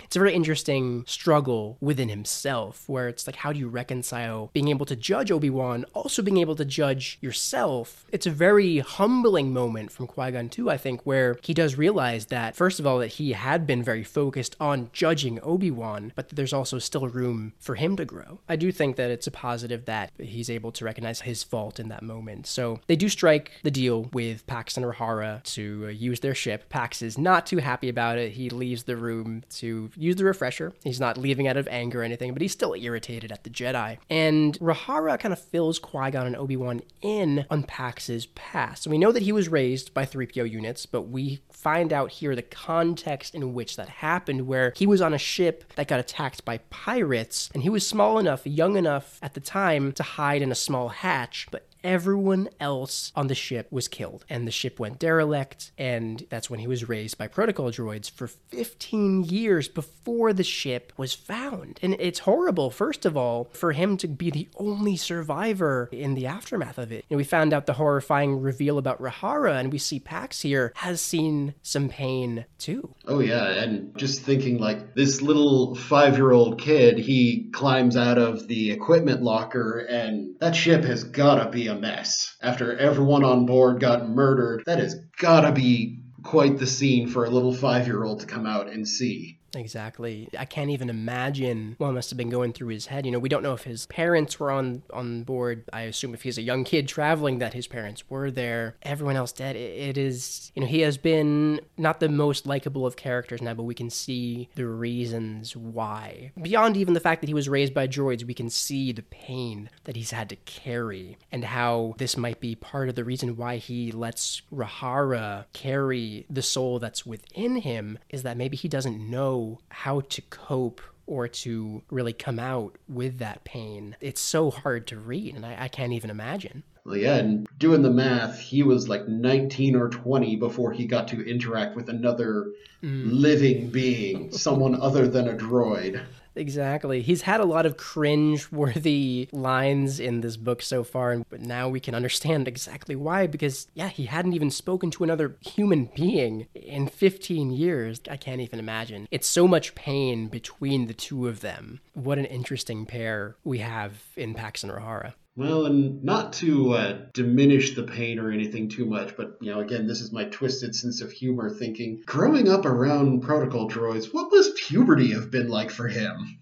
[0.04, 4.68] it's a very interesting struggle within himself where it's like, how do you reconcile being
[4.68, 8.06] able to judge Obi Wan, also being able to judge yourself?
[8.12, 12.28] It's a very humbling moment from Qui Gon too, I think, where he does realize
[12.28, 16.30] that, first of all, that he had been very focused on judging Obi Wan, but
[16.30, 18.40] there's also still room for him to grow.
[18.48, 21.90] I do think that it's a positive that he's able to recognize his fault in
[21.90, 22.48] that moment.
[22.48, 26.70] So they do strike the deal with Pax and Rahara to uh, use their ship.
[26.70, 28.34] Pax is not too happy about it.
[28.34, 30.74] He leaves the room to use the refresher.
[30.84, 33.98] He's not leaving out of anger or anything, but he's still irritated at the Jedi.
[34.10, 38.88] And Rahara kind of fills Qui Gon and Obi Wan in on Pax's past.
[38.88, 42.42] We know that he was raised by 3PO units, but we find out here the
[42.42, 46.60] context in which that happened, where he was on a ship that got attacked by
[46.70, 50.56] pirates, and he was small enough, young enough at the time to hide in a
[50.56, 55.72] small hatch, but everyone else on the ship was killed and the ship went derelict
[55.78, 60.94] and that's when he was raised by protocol droids for 15 years before the ship
[60.98, 61.80] was found.
[61.82, 66.28] And it's horrible first of all for him to be the only survivor in the
[66.28, 67.06] aftermath of it.
[67.10, 71.02] And we found out the horrifying reveal about rahara and we see pax here has
[71.02, 72.94] seen some pain too.
[73.08, 78.72] Oh yeah and just thinking like this little five-year-old kid he climbs out of the
[78.72, 82.36] equipment locker and that ship has gotta be a mess.
[82.42, 87.30] After everyone on board got murdered, that has gotta be quite the scene for a
[87.30, 89.40] little five year old to come out and see.
[89.56, 90.30] Exactly.
[90.38, 93.06] I can't even imagine what must have been going through his head.
[93.06, 95.66] You know, we don't know if his parents were on on board.
[95.72, 98.76] I assume if he's a young kid traveling that his parents were there.
[98.84, 99.56] Everyone else dead.
[99.56, 103.54] it, it is, you know, he has been not the most likable of characters now,
[103.54, 106.32] but we can see the reasons why.
[106.42, 109.70] Beyond even the fact that he was raised by droids, we can see the pain
[109.84, 113.58] that he's had to carry and how this might be part of the reason why
[113.58, 119.43] he lets Rahara carry the soul that's within him is that maybe he doesn't know
[119.70, 123.96] how to cope or to really come out with that pain.
[124.00, 126.64] It's so hard to read, and I, I can't even imagine.
[126.86, 131.08] Well, yeah, and doing the math, he was like 19 or 20 before he got
[131.10, 132.52] to interact with another
[132.84, 133.10] mm.
[133.10, 136.04] living being, someone other than a droid.
[136.36, 137.02] Exactly.
[137.02, 141.70] He's had a lot of cringe worthy lines in this book so far, but now
[141.70, 146.48] we can understand exactly why because, yeah, he hadn't even spoken to another human being
[146.54, 148.02] in 15 years.
[148.10, 149.08] I can't even imagine.
[149.12, 151.82] It's so much pain between the two of them.
[151.94, 155.14] What an interesting pair we have in Pax and Rahara.
[155.36, 159.62] Well, and not to uh, diminish the pain or anything too much, but you know,
[159.62, 161.50] again, this is my twisted sense of humor.
[161.50, 166.38] Thinking, growing up around protocol droids, what must puberty have been like for him?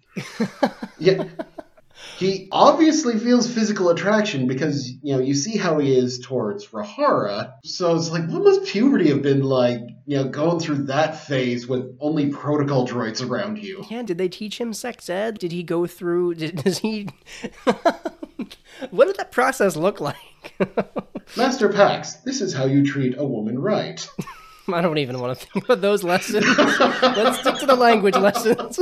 [0.99, 1.23] yeah,
[2.17, 7.53] he obviously feels physical attraction because you know you see how he is towards Rahara.
[7.63, 9.79] So it's like, what must puberty have been like?
[10.05, 13.85] You know, going through that phase with only protocol droids around you.
[13.89, 15.39] Yeah, did they teach him sex ed?
[15.39, 16.35] Did he go through?
[16.35, 17.07] Did, does he?
[18.89, 20.15] what did that process look like?
[21.37, 24.07] Master Pax, this is how you treat a woman right.
[24.71, 26.45] I don't even want to think about those lessons.
[26.57, 28.79] Let's stick to the language lessons.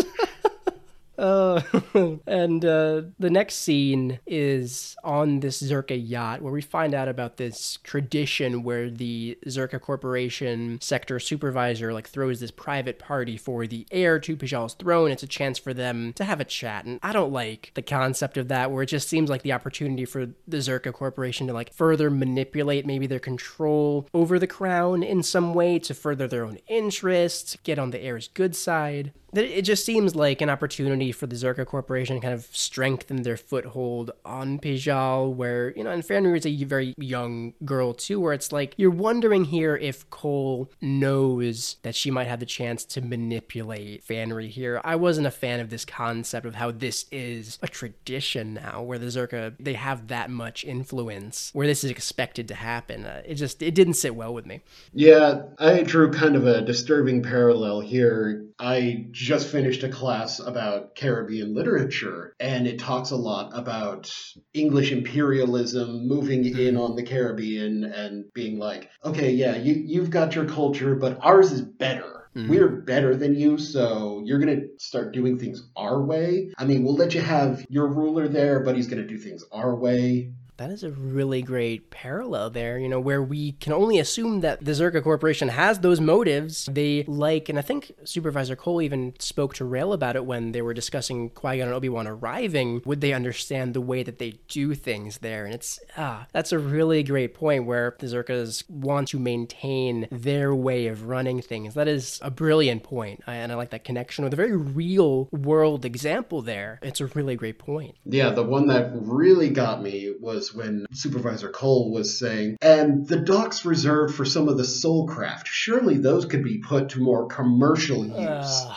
[1.19, 1.61] Uh,
[2.27, 7.35] and uh, the next scene is on this Czerka yacht where we find out about
[7.35, 13.85] this tradition where the Czerka Corporation sector supervisor like throws this private party for the
[13.91, 15.11] heir to Pijal's throne.
[15.11, 18.37] It's a chance for them to have a chat, and I don't like the concept
[18.37, 21.73] of that where it just seems like the opportunity for the Czerka Corporation to like
[21.73, 26.59] further manipulate maybe their control over the crown in some way to further their own
[26.67, 31.35] interests, get on the heir's good side it just seems like an opportunity for the
[31.35, 36.37] Czerka Corporation to kind of strengthen their foothold on Pijal, where, you know, and Fanry
[36.37, 41.77] is a very young girl too, where it's like you're wondering here if Cole knows
[41.83, 44.81] that she might have the chance to manipulate Fanry here.
[44.83, 48.99] I wasn't a fan of this concept of how this is a tradition now, where
[48.99, 53.05] the Czerka, they have that much influence, where this is expected to happen.
[53.05, 54.61] Uh, it just, it didn't sit well with me.
[54.93, 58.45] Yeah, I drew kind of a disturbing parallel here.
[58.59, 64.09] I just finished a class about Caribbean literature, and it talks a lot about
[64.53, 66.59] English imperialism moving mm-hmm.
[66.59, 71.19] in on the Caribbean and being like, okay, yeah, you, you've got your culture, but
[71.21, 72.29] ours is better.
[72.35, 72.49] Mm-hmm.
[72.49, 76.53] We're better than you, so you're going to start doing things our way.
[76.57, 79.43] I mean, we'll let you have your ruler there, but he's going to do things
[79.51, 80.31] our way.
[80.59, 84.63] That is a really great parallel there, you know, where we can only assume that
[84.63, 86.67] the Czerka Corporation has those motives.
[86.69, 90.61] They like, and I think Supervisor Cole even spoke to Rael about it when they
[90.61, 92.81] were discussing Qui Gon and Obi Wan arriving.
[92.83, 95.45] Would they understand the way that they do things there?
[95.45, 100.53] And it's, ah, that's a really great point where the Czerkas want to maintain their
[100.53, 101.73] way of running things.
[101.73, 105.85] That is a brilliant point, and I like that connection with a very real world
[105.85, 106.79] example there.
[106.81, 107.95] It's a really great point.
[108.03, 113.19] Yeah, the one that really got me was when Supervisor Cole was saying, and the
[113.19, 117.27] docks reserved for some of the soul craft, surely those could be put to more
[117.27, 118.17] commercial use.
[118.17, 118.75] Uh,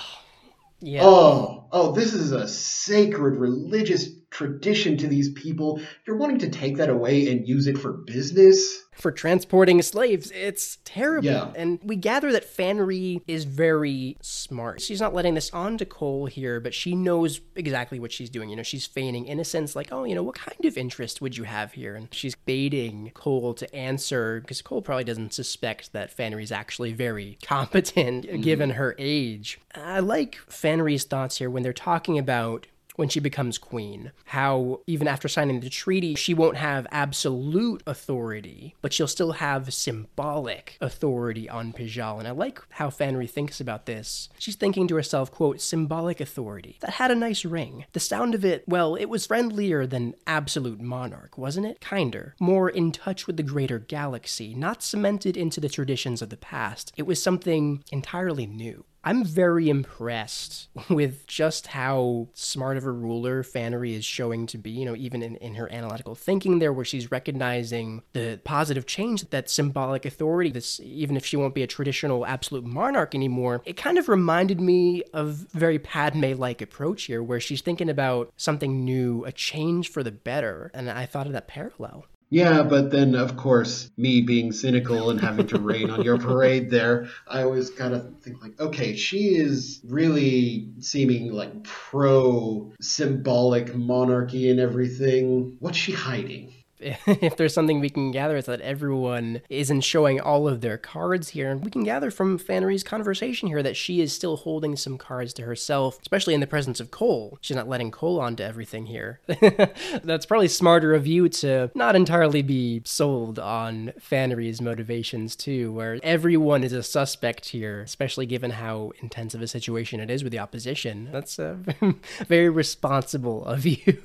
[0.80, 1.02] yeah.
[1.04, 5.80] Oh, oh, this is a sacred religious tradition to these people.
[6.06, 8.82] You're wanting to take that away and use it for business?
[8.92, 10.30] For transporting slaves.
[10.32, 11.28] It's terrible.
[11.28, 11.52] Yeah.
[11.54, 14.80] And we gather that Fanry is very smart.
[14.80, 18.48] She's not letting this on to Cole here, but she knows exactly what she's doing.
[18.50, 21.44] You know, she's feigning innocence, like, oh, you know, what kind of interest would you
[21.44, 21.94] have here?
[21.94, 27.38] And she's baiting Cole to answer because Cole probably doesn't suspect that Fanry's actually very
[27.42, 28.40] competent mm-hmm.
[28.40, 29.60] given her age.
[29.74, 32.66] I like Fanry's thoughts here when they're talking about
[32.96, 34.12] when she becomes queen.
[34.26, 39.72] How, even after signing the treaty, she won't have absolute authority, but she'll still have
[39.72, 42.18] symbolic authority on Pijal.
[42.18, 44.28] And I like how Fanry thinks about this.
[44.38, 46.78] She's thinking to herself, quote, symbolic authority.
[46.80, 47.86] That had a nice ring.
[47.92, 51.80] The sound of it, well, it was friendlier than absolute monarch, wasn't it?
[51.80, 52.34] Kinder.
[52.40, 56.92] More in touch with the greater galaxy, not cemented into the traditions of the past.
[56.96, 58.84] It was something entirely new.
[59.04, 64.70] I'm very impressed with just how smart of a ruler Fanry is showing to be,
[64.70, 69.28] you know, even in, in her analytical thinking there, where she's recognizing the positive change
[69.30, 73.76] that symbolic authority, this even if she won't be a traditional absolute monarch anymore, it
[73.76, 79.24] kind of reminded me of very Padme-like approach here, where she's thinking about something new,
[79.24, 80.70] a change for the better.
[80.74, 82.06] And I thought of that parallel.
[82.32, 86.70] Yeah, but then of course, me being cynical and having to rain on your parade
[86.70, 93.74] there, I always kind of think like, okay, she is really seeming like pro symbolic
[93.76, 95.58] monarchy and everything.
[95.58, 96.54] What's she hiding?
[97.06, 101.30] if there's something we can gather, it's that everyone isn't showing all of their cards
[101.30, 101.50] here.
[101.50, 105.32] And we can gather from Fanry's conversation here that she is still holding some cards
[105.34, 107.38] to herself, especially in the presence of Cole.
[107.40, 109.20] She's not letting Cole onto everything here.
[110.04, 115.98] That's probably smarter of you to not entirely be sold on Fanry's motivations, too, where
[116.02, 120.32] everyone is a suspect here, especially given how intense of a situation it is with
[120.32, 121.08] the opposition.
[121.12, 121.56] That's uh,
[122.28, 124.00] very responsible of you.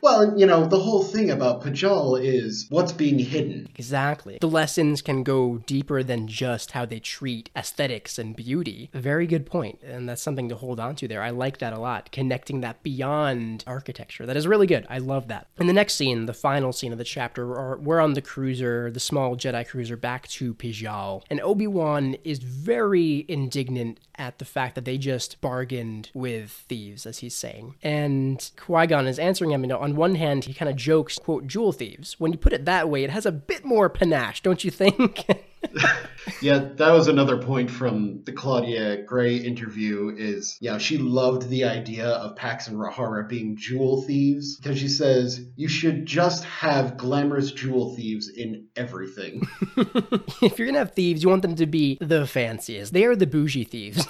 [0.00, 3.68] well, you know, the whole thing about Pijal is what's being hidden.
[3.76, 4.38] Exactly.
[4.40, 8.90] The lessons can go deeper than just how they treat aesthetics and beauty.
[8.92, 11.22] A very good point, and that's something to hold on to there.
[11.22, 14.26] I like that a lot, connecting that beyond architecture.
[14.26, 14.86] That is really good.
[14.90, 15.48] I love that.
[15.58, 19.00] In the next scene, the final scene of the chapter, we're on the cruiser, the
[19.00, 24.76] small Jedi cruiser, back to Pijal, and Obi Wan is very indignant at the fact
[24.76, 27.74] that they just bargained with thieves, as he's saying.
[27.82, 29.62] And Qui Gon is answering him.
[29.62, 32.18] Know, on one hand, he kind of jokes, quote, jewel thieves.
[32.18, 35.24] When you put it that way, it has a bit more panache, don't you think?
[36.40, 41.64] yeah, that was another point from the Claudia Gray interview is, yeah, she loved the
[41.64, 46.96] idea of Pax and Rahara being jewel thieves because she says you should just have
[46.96, 49.42] glamorous jewel thieves in everything.
[49.76, 52.92] if you're going to have thieves, you want them to be the fanciest.
[52.92, 54.06] They are the bougie thieves.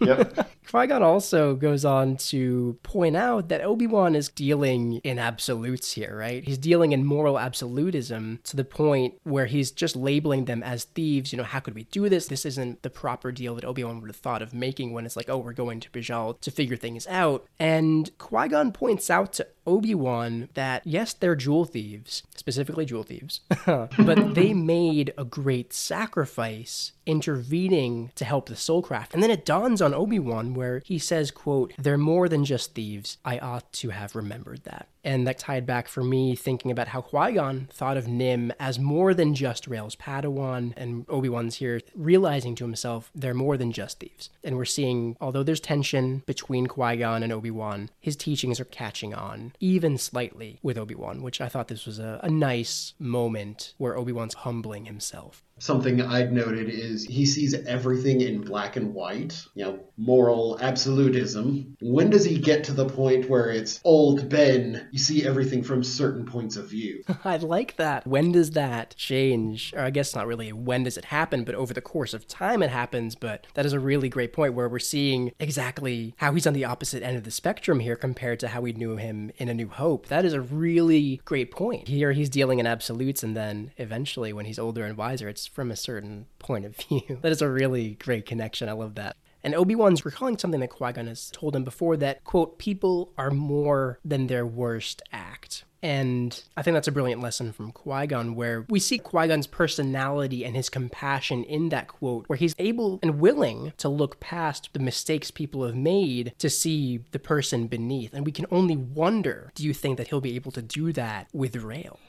[0.00, 0.50] yep.
[0.70, 6.42] Qui-Gon also goes on to point out that Obi-Wan is dealing in absolutes here, right?
[6.42, 11.32] He's dealing in moral absolutism to the point where he's just labeling them as thieves.
[11.32, 12.26] You know, how could we do this?
[12.26, 15.28] This isn't the proper deal that Obi-Wan would have thought of making when it's like,
[15.28, 17.46] oh, we're going to Pijal to figure things out.
[17.60, 24.34] And Qui-Gon points out to Obi-Wan that yes, they're jewel thieves, specifically jewel thieves, but
[24.34, 29.12] they made a great sacrifice intervening to help the soulcraft.
[29.12, 33.18] And then it dawns on Obi-Wan where he says, quote, they're more than just thieves.
[33.24, 34.88] I ought to have remembered that.
[35.04, 39.12] And that tied back for me thinking about how Qui-Gon thought of Nim as more
[39.12, 44.30] than just Rael's Padawan, and Obi-Wan's here realizing to himself they're more than just thieves.
[44.42, 49.52] And we're seeing, although there's tension between Qui-Gon and Obi-Wan, his teachings are catching on,
[49.60, 54.34] even slightly, with Obi-Wan, which I thought this was a, a nice moment where Obi-Wan's
[54.34, 59.80] humbling himself something I'd noted is he sees everything in black and white, you know,
[59.96, 61.76] moral absolutism.
[61.80, 65.84] When does he get to the point where it's old Ben, you see everything from
[65.84, 67.04] certain points of view?
[67.24, 68.06] I like that.
[68.06, 69.72] When does that change?
[69.76, 72.62] Or I guess not really when does it happen, but over the course of time
[72.62, 73.14] it happens.
[73.14, 76.64] But that is a really great point where we're seeing exactly how he's on the
[76.64, 79.68] opposite end of the spectrum here compared to how we knew him in A New
[79.68, 80.06] Hope.
[80.06, 81.88] That is a really great point.
[81.88, 85.70] Here he's dealing in absolutes, and then eventually, when he's older and wiser, it's from
[85.70, 87.18] a certain point of view.
[87.22, 88.68] that is a really great connection.
[88.68, 89.16] I love that.
[89.44, 93.12] And Obi Wan's recalling something that Qui Gon has told him before that, quote, people
[93.18, 95.64] are more than their worst act.
[95.82, 99.46] And I think that's a brilliant lesson from Qui Gon, where we see Qui Gon's
[99.46, 104.70] personality and his compassion in that quote, where he's able and willing to look past
[104.72, 108.14] the mistakes people have made to see the person beneath.
[108.14, 111.28] And we can only wonder do you think that he'll be able to do that
[111.34, 112.00] with Rael?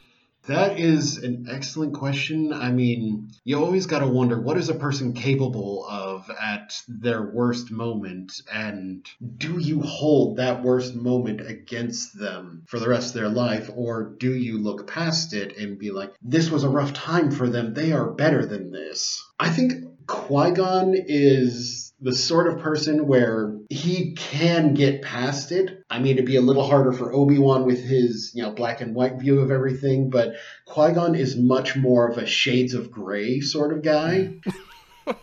[0.47, 2.53] That is an excellent question.
[2.53, 7.23] I mean, you always got to wonder what is a person capable of at their
[7.23, 9.05] worst moment, and
[9.37, 14.03] do you hold that worst moment against them for the rest of their life, or
[14.03, 17.73] do you look past it and be like, this was a rough time for them,
[17.73, 19.23] they are better than this?
[19.39, 19.73] I think
[20.07, 25.83] Qui Gon is the sort of person where he can get past it.
[25.89, 28.79] I mean, it'd be a little harder for Obi Wan with his, you know, black
[28.79, 30.35] and white view of everything, but
[30.67, 34.35] Qui Gon is much more of a shades of gray sort of guy.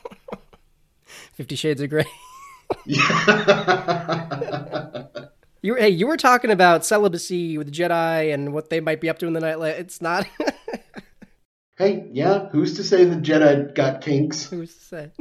[1.34, 1.92] Fifty Shades of
[2.84, 3.06] yeah.
[5.62, 9.08] you hey, you were talking about celibacy with the Jedi and what they might be
[9.08, 9.56] up to in the night.
[9.78, 10.26] It's not.
[11.78, 14.50] hey, yeah, who's to say the Jedi got kinks?
[14.50, 15.12] Who's to say?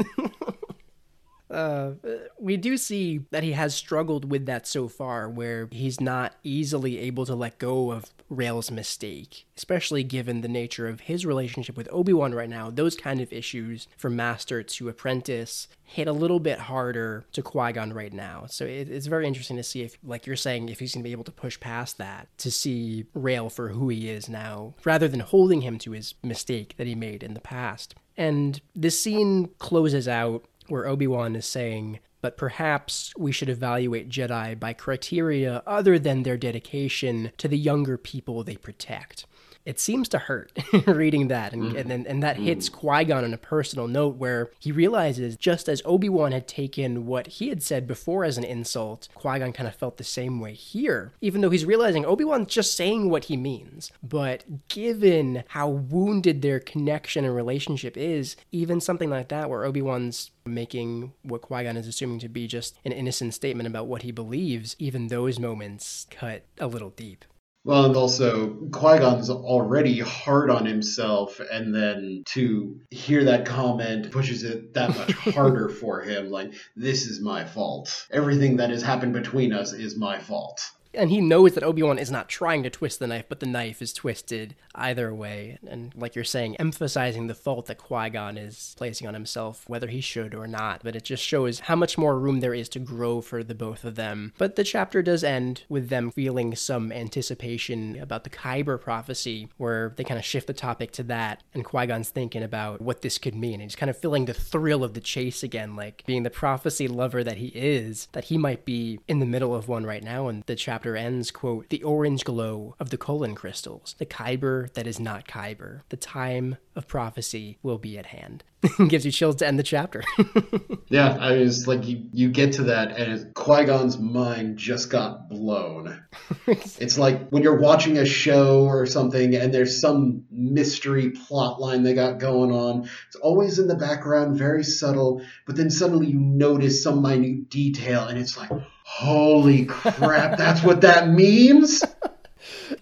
[1.51, 1.91] Uh,
[2.39, 6.97] we do see that he has struggled with that so far, where he's not easily
[6.99, 11.89] able to let go of Rael's mistake, especially given the nature of his relationship with
[11.91, 12.69] Obi Wan right now.
[12.69, 17.73] Those kind of issues from master to apprentice hit a little bit harder to Qui
[17.73, 18.45] Gon right now.
[18.47, 21.07] So it, it's very interesting to see if, like you're saying, if he's going to
[21.07, 25.09] be able to push past that to see Rail for who he is now, rather
[25.09, 27.95] than holding him to his mistake that he made in the past.
[28.15, 34.09] And this scene closes out where Obi Wan is saying, but perhaps we should evaluate
[34.09, 39.25] Jedi by criteria other than their dedication to the younger people they protect
[39.65, 40.51] it seems to hurt
[40.87, 41.89] reading that, and, mm.
[41.89, 42.73] and and that hits mm.
[42.73, 47.05] Qui Gon on a personal note where he realizes just as Obi Wan had taken
[47.05, 50.39] what he had said before as an insult, Qui Gon kind of felt the same
[50.39, 53.91] way here, even though he's realizing Obi Wan's just saying what he means.
[54.01, 59.81] But given how wounded their connection and relationship is, even something like that, where Obi
[59.81, 64.01] Wan's making what Qui Gon is assuming to be just an innocent statement about what
[64.01, 67.25] he believes, even those moments cut a little deep.
[67.63, 74.11] Well, and also Qui Gon's already hard on himself, and then to hear that comment
[74.11, 76.31] pushes it that much harder for him.
[76.31, 78.07] Like, this is my fault.
[78.11, 81.99] Everything that has happened between us is my fault and he knows that Obi Wan
[81.99, 85.57] is not trying to twist the knife, but the knife is twisted either way.
[85.67, 89.87] And like you're saying, emphasizing the fault that Qui Gon is placing on himself, whether
[89.87, 90.81] he should or not.
[90.83, 93.83] But it just shows how much more room there is to grow for the both
[93.83, 94.33] of them.
[94.37, 99.93] But the chapter does end with them feeling some anticipation about the Kyber prophecy, where
[99.95, 103.17] they kind of shift the topic to that, and Qui Gon's thinking about what this
[103.17, 103.55] could mean.
[103.55, 106.87] And he's kind of feeling the thrill of the chase again, like being the prophecy
[106.87, 110.27] lover that he is, that he might be in the middle of one right now,
[110.27, 114.73] and the chapter chapter ends, quote, the orange glow of the colon crystals, the Kyber
[114.73, 115.81] that is not Kyber.
[115.89, 118.43] The time of prophecy will be at hand.
[118.87, 120.03] Gives you chills to end the chapter.
[120.89, 125.29] yeah, I was like, you, you get to that, and Qui Gon's mind just got
[125.29, 126.03] blown.
[126.47, 131.81] it's like when you're watching a show or something, and there's some mystery plot line
[131.81, 132.87] they got going on.
[133.07, 138.05] It's always in the background, very subtle, but then suddenly you notice some minute detail,
[138.05, 138.51] and it's like,
[138.83, 141.81] holy crap, that's what that means?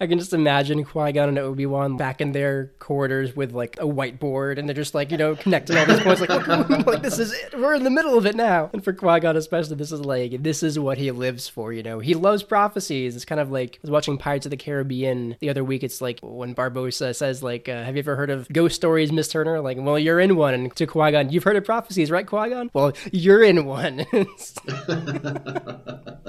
[0.00, 3.76] I can just imagine Qui Gon and Obi Wan back in their quarters with like
[3.78, 6.20] a whiteboard, and they're just like you know connecting all these points.
[6.20, 6.46] Like,
[6.86, 7.58] like this is it.
[7.58, 8.70] We're in the middle of it now.
[8.72, 11.72] And for Qui Gon especially, this is like this is what he lives for.
[11.72, 13.16] You know, he loves prophecies.
[13.16, 15.82] It's kind of like I was watching Pirates of the Caribbean the other week.
[15.82, 19.28] It's like when Barbossa says like, uh, "Have you ever heard of ghost stories, Miss
[19.28, 20.54] Turner?" Like, well, you're in one.
[20.54, 22.70] And to Qui Gon, you've heard of prophecies, right, Qui Gon?
[22.72, 24.06] Well, you're in one.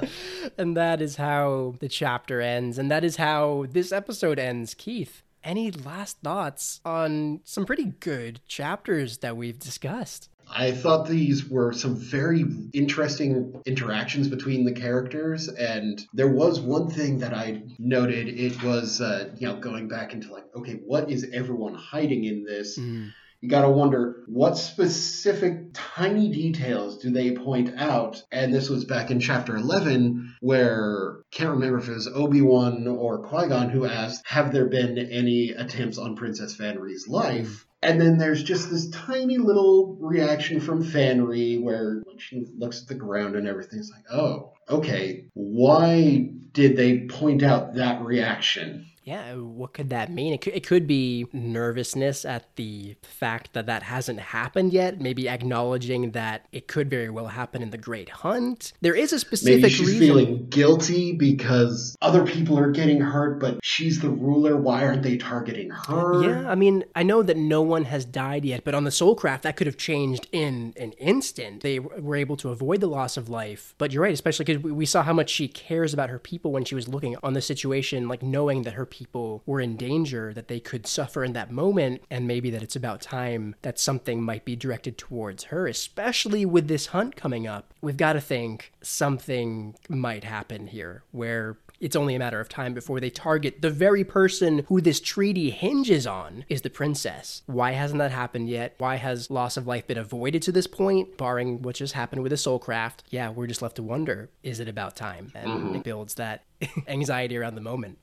[0.58, 3.31] and that is how the chapter ends, and that is how
[3.70, 4.74] this episode ends.
[4.74, 10.28] Keith, any last thoughts on some pretty good chapters that we've discussed?
[10.54, 16.90] I thought these were some very interesting interactions between the characters, and there was one
[16.90, 18.28] thing that I noted.
[18.28, 22.44] It was, uh, you know, going back into like, okay, what is everyone hiding in
[22.44, 22.78] this?
[22.78, 23.12] Mm
[23.42, 28.22] you got to wonder what specific tiny details do they point out?
[28.30, 33.18] And this was back in chapter 11 where can't remember if it was obi-wan or
[33.18, 37.66] qui-gon who asked have there been any attempts on princess fanry's life?
[37.82, 42.94] And then there's just this tiny little reaction from Fanry where she looks at the
[42.94, 48.86] ground and everything's like, oh, okay, why did they point out that reaction?
[49.04, 50.32] Yeah, what could that mean?
[50.32, 55.00] It could, it could be nervousness at the fact that that hasn't happened yet.
[55.00, 58.72] Maybe acknowledging that it could very well happen in the Great Hunt.
[58.80, 60.00] There is a specific Maybe she's reason.
[60.00, 64.56] feeling guilty because other people are getting hurt, but she's the ruler.
[64.56, 66.22] Why aren't they targeting her?
[66.22, 69.42] Yeah, I mean, I know that no one has died yet, but on the Soulcraft,
[69.42, 71.62] that could have changed in an instant.
[71.62, 73.74] They were able to avoid the loss of life.
[73.78, 76.64] But you're right, especially because we saw how much she cares about her people when
[76.64, 80.48] she was looking on the situation, like knowing that her people were in danger, that
[80.48, 84.44] they could suffer in that moment, and maybe that it's about time that something might
[84.44, 87.72] be directed towards her, especially with this hunt coming up.
[87.80, 92.74] We've got to think something might happen here where it's only a matter of time
[92.74, 97.42] before they target the very person who this treaty hinges on is the princess.
[97.46, 98.76] Why hasn't that happened yet?
[98.78, 102.30] Why has loss of life been avoided to this point, barring what just happened with
[102.30, 102.98] the soulcraft?
[103.10, 105.32] Yeah, we're just left to wonder, is it about time?
[105.34, 105.74] And mm-hmm.
[105.74, 106.44] it builds that
[106.86, 107.98] anxiety around the moment.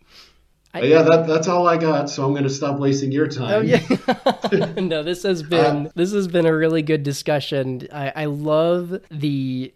[0.71, 2.09] But yeah, that, that's all I got.
[2.11, 3.53] So I'm going to stop wasting your time.
[3.53, 3.81] Oh yeah.
[4.79, 7.87] no, this has been uh, this has been a really good discussion.
[7.91, 9.73] I, I love the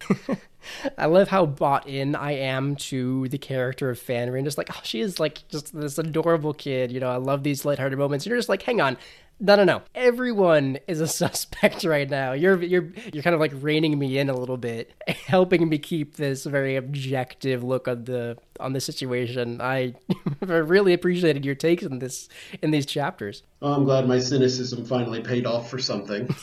[0.97, 4.43] I love how bought in I am to the character of Fanry.
[4.43, 6.91] Just like, oh, she is like just this adorable kid.
[6.91, 8.27] You know, I love these lighthearted moments.
[8.27, 8.97] You're just like, hang on.
[9.45, 9.81] No, no, no.
[9.93, 12.31] Everyone is a suspect right now.
[12.31, 14.93] You're you're you're kind of like reining me in a little bit,
[15.27, 19.59] helping me keep this very objective look on the on the situation.
[19.59, 19.95] I
[20.39, 22.29] really appreciated your takes in this
[22.61, 23.43] in these chapters.
[23.61, 26.33] Oh, I'm glad my cynicism finally paid off for something.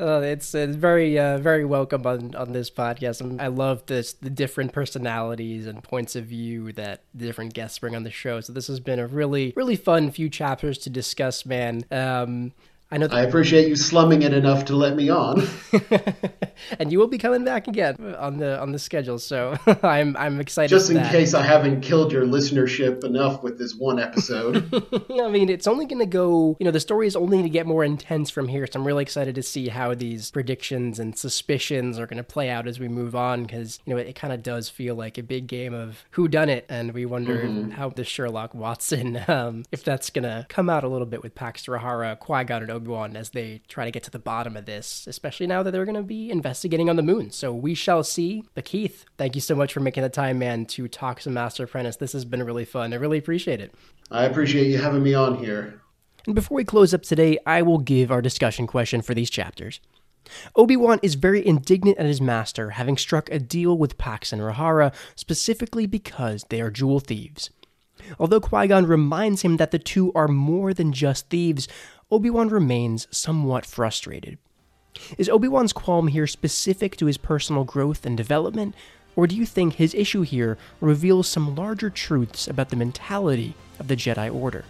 [0.00, 3.20] Uh, it's it's very uh, very welcome on, on this podcast.
[3.20, 7.78] And I love this the different personalities and points of view that the different guests
[7.78, 8.40] bring on the show.
[8.40, 11.84] So this has been a really really fun few chapters to discuss, man.
[11.90, 12.52] Um,
[12.92, 13.06] I know.
[13.10, 15.46] I appreciate you slumming it enough to let me on.
[16.78, 19.18] and you will be coming back again on the on the schedule.
[19.18, 20.70] So I'm I'm excited.
[20.70, 21.12] Just in that.
[21.12, 24.68] case I haven't killed your listenership enough with this one episode.
[25.20, 26.56] I mean, it's only going to go.
[26.58, 28.66] You know, the story is only going to get more intense from here.
[28.66, 32.50] So I'm really excited to see how these predictions and suspicions are going to play
[32.50, 33.44] out as we move on.
[33.44, 36.28] Because you know, it, it kind of does feel like a big game of who
[36.28, 37.70] done it, and we wonder Mm-hmm.
[37.70, 41.34] how the Sherlock Watson, um, if that's going to come out a little bit with
[41.34, 44.56] Pax Rahara, Qui Gon, and Obi Wan as they try to get to the bottom
[44.56, 45.06] of this.
[45.06, 47.30] Especially now that they're going to be investigating on the moon.
[47.30, 48.44] So we shall see.
[48.54, 51.64] But Keith, thank you so much for making the time, man, to talk to Master
[51.64, 51.96] Apprentice.
[51.96, 52.92] This has been really fun.
[52.92, 53.74] I really appreciate it.
[54.10, 55.82] I appreciate you having me on here.
[56.26, 59.80] And before we close up today, I will give our discussion question for these chapters.
[60.54, 64.42] Obi Wan is very indignant at his master having struck a deal with Pax and
[64.42, 67.50] Rahara specifically because they are jewel thieves.
[68.18, 71.68] Although Qui Gon reminds him that the two are more than just thieves,
[72.12, 74.36] Obi Wan remains somewhat frustrated.
[75.16, 78.74] Is Obi Wan's qualm here specific to his personal growth and development,
[79.14, 83.86] or do you think his issue here reveals some larger truths about the mentality of
[83.86, 84.64] the Jedi Order?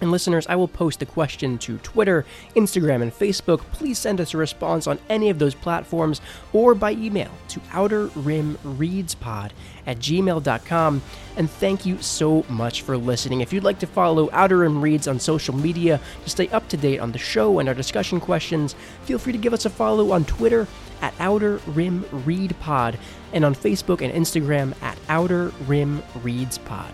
[0.00, 2.24] And listeners, I will post the question to Twitter,
[2.56, 3.60] Instagram, and Facebook.
[3.72, 6.20] Please send us a response on any of those platforms
[6.52, 9.50] or by email to outerrimreadspod
[9.86, 11.02] at gmail.com.
[11.36, 13.40] And thank you so much for listening.
[13.40, 16.76] If you'd like to follow Outer Rim Reads on social media to stay up to
[16.76, 18.74] date on the show and our discussion questions,
[19.04, 20.66] feel free to give us a follow on Twitter
[21.02, 22.98] at Outer Rim Read Pod
[23.32, 26.92] and on Facebook and Instagram at Outer Rim Reads Pod.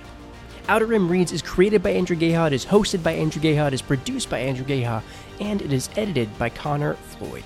[0.69, 3.75] Outer Rim Reads is created by Andrew Gayha, it is hosted by Andrew Gayha, it
[3.75, 5.01] is produced by Andrew Gayha,
[5.39, 7.45] and it is edited by Connor Floyd.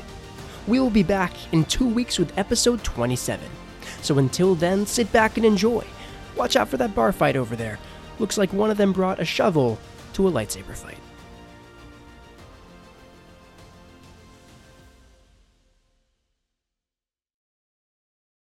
[0.66, 3.46] We will be back in two weeks with episode 27.
[4.00, 5.84] So until then, sit back and enjoy.
[6.34, 7.78] Watch out for that bar fight over there.
[8.18, 9.78] Looks like one of them brought a shovel
[10.14, 10.99] to a lightsaber fight.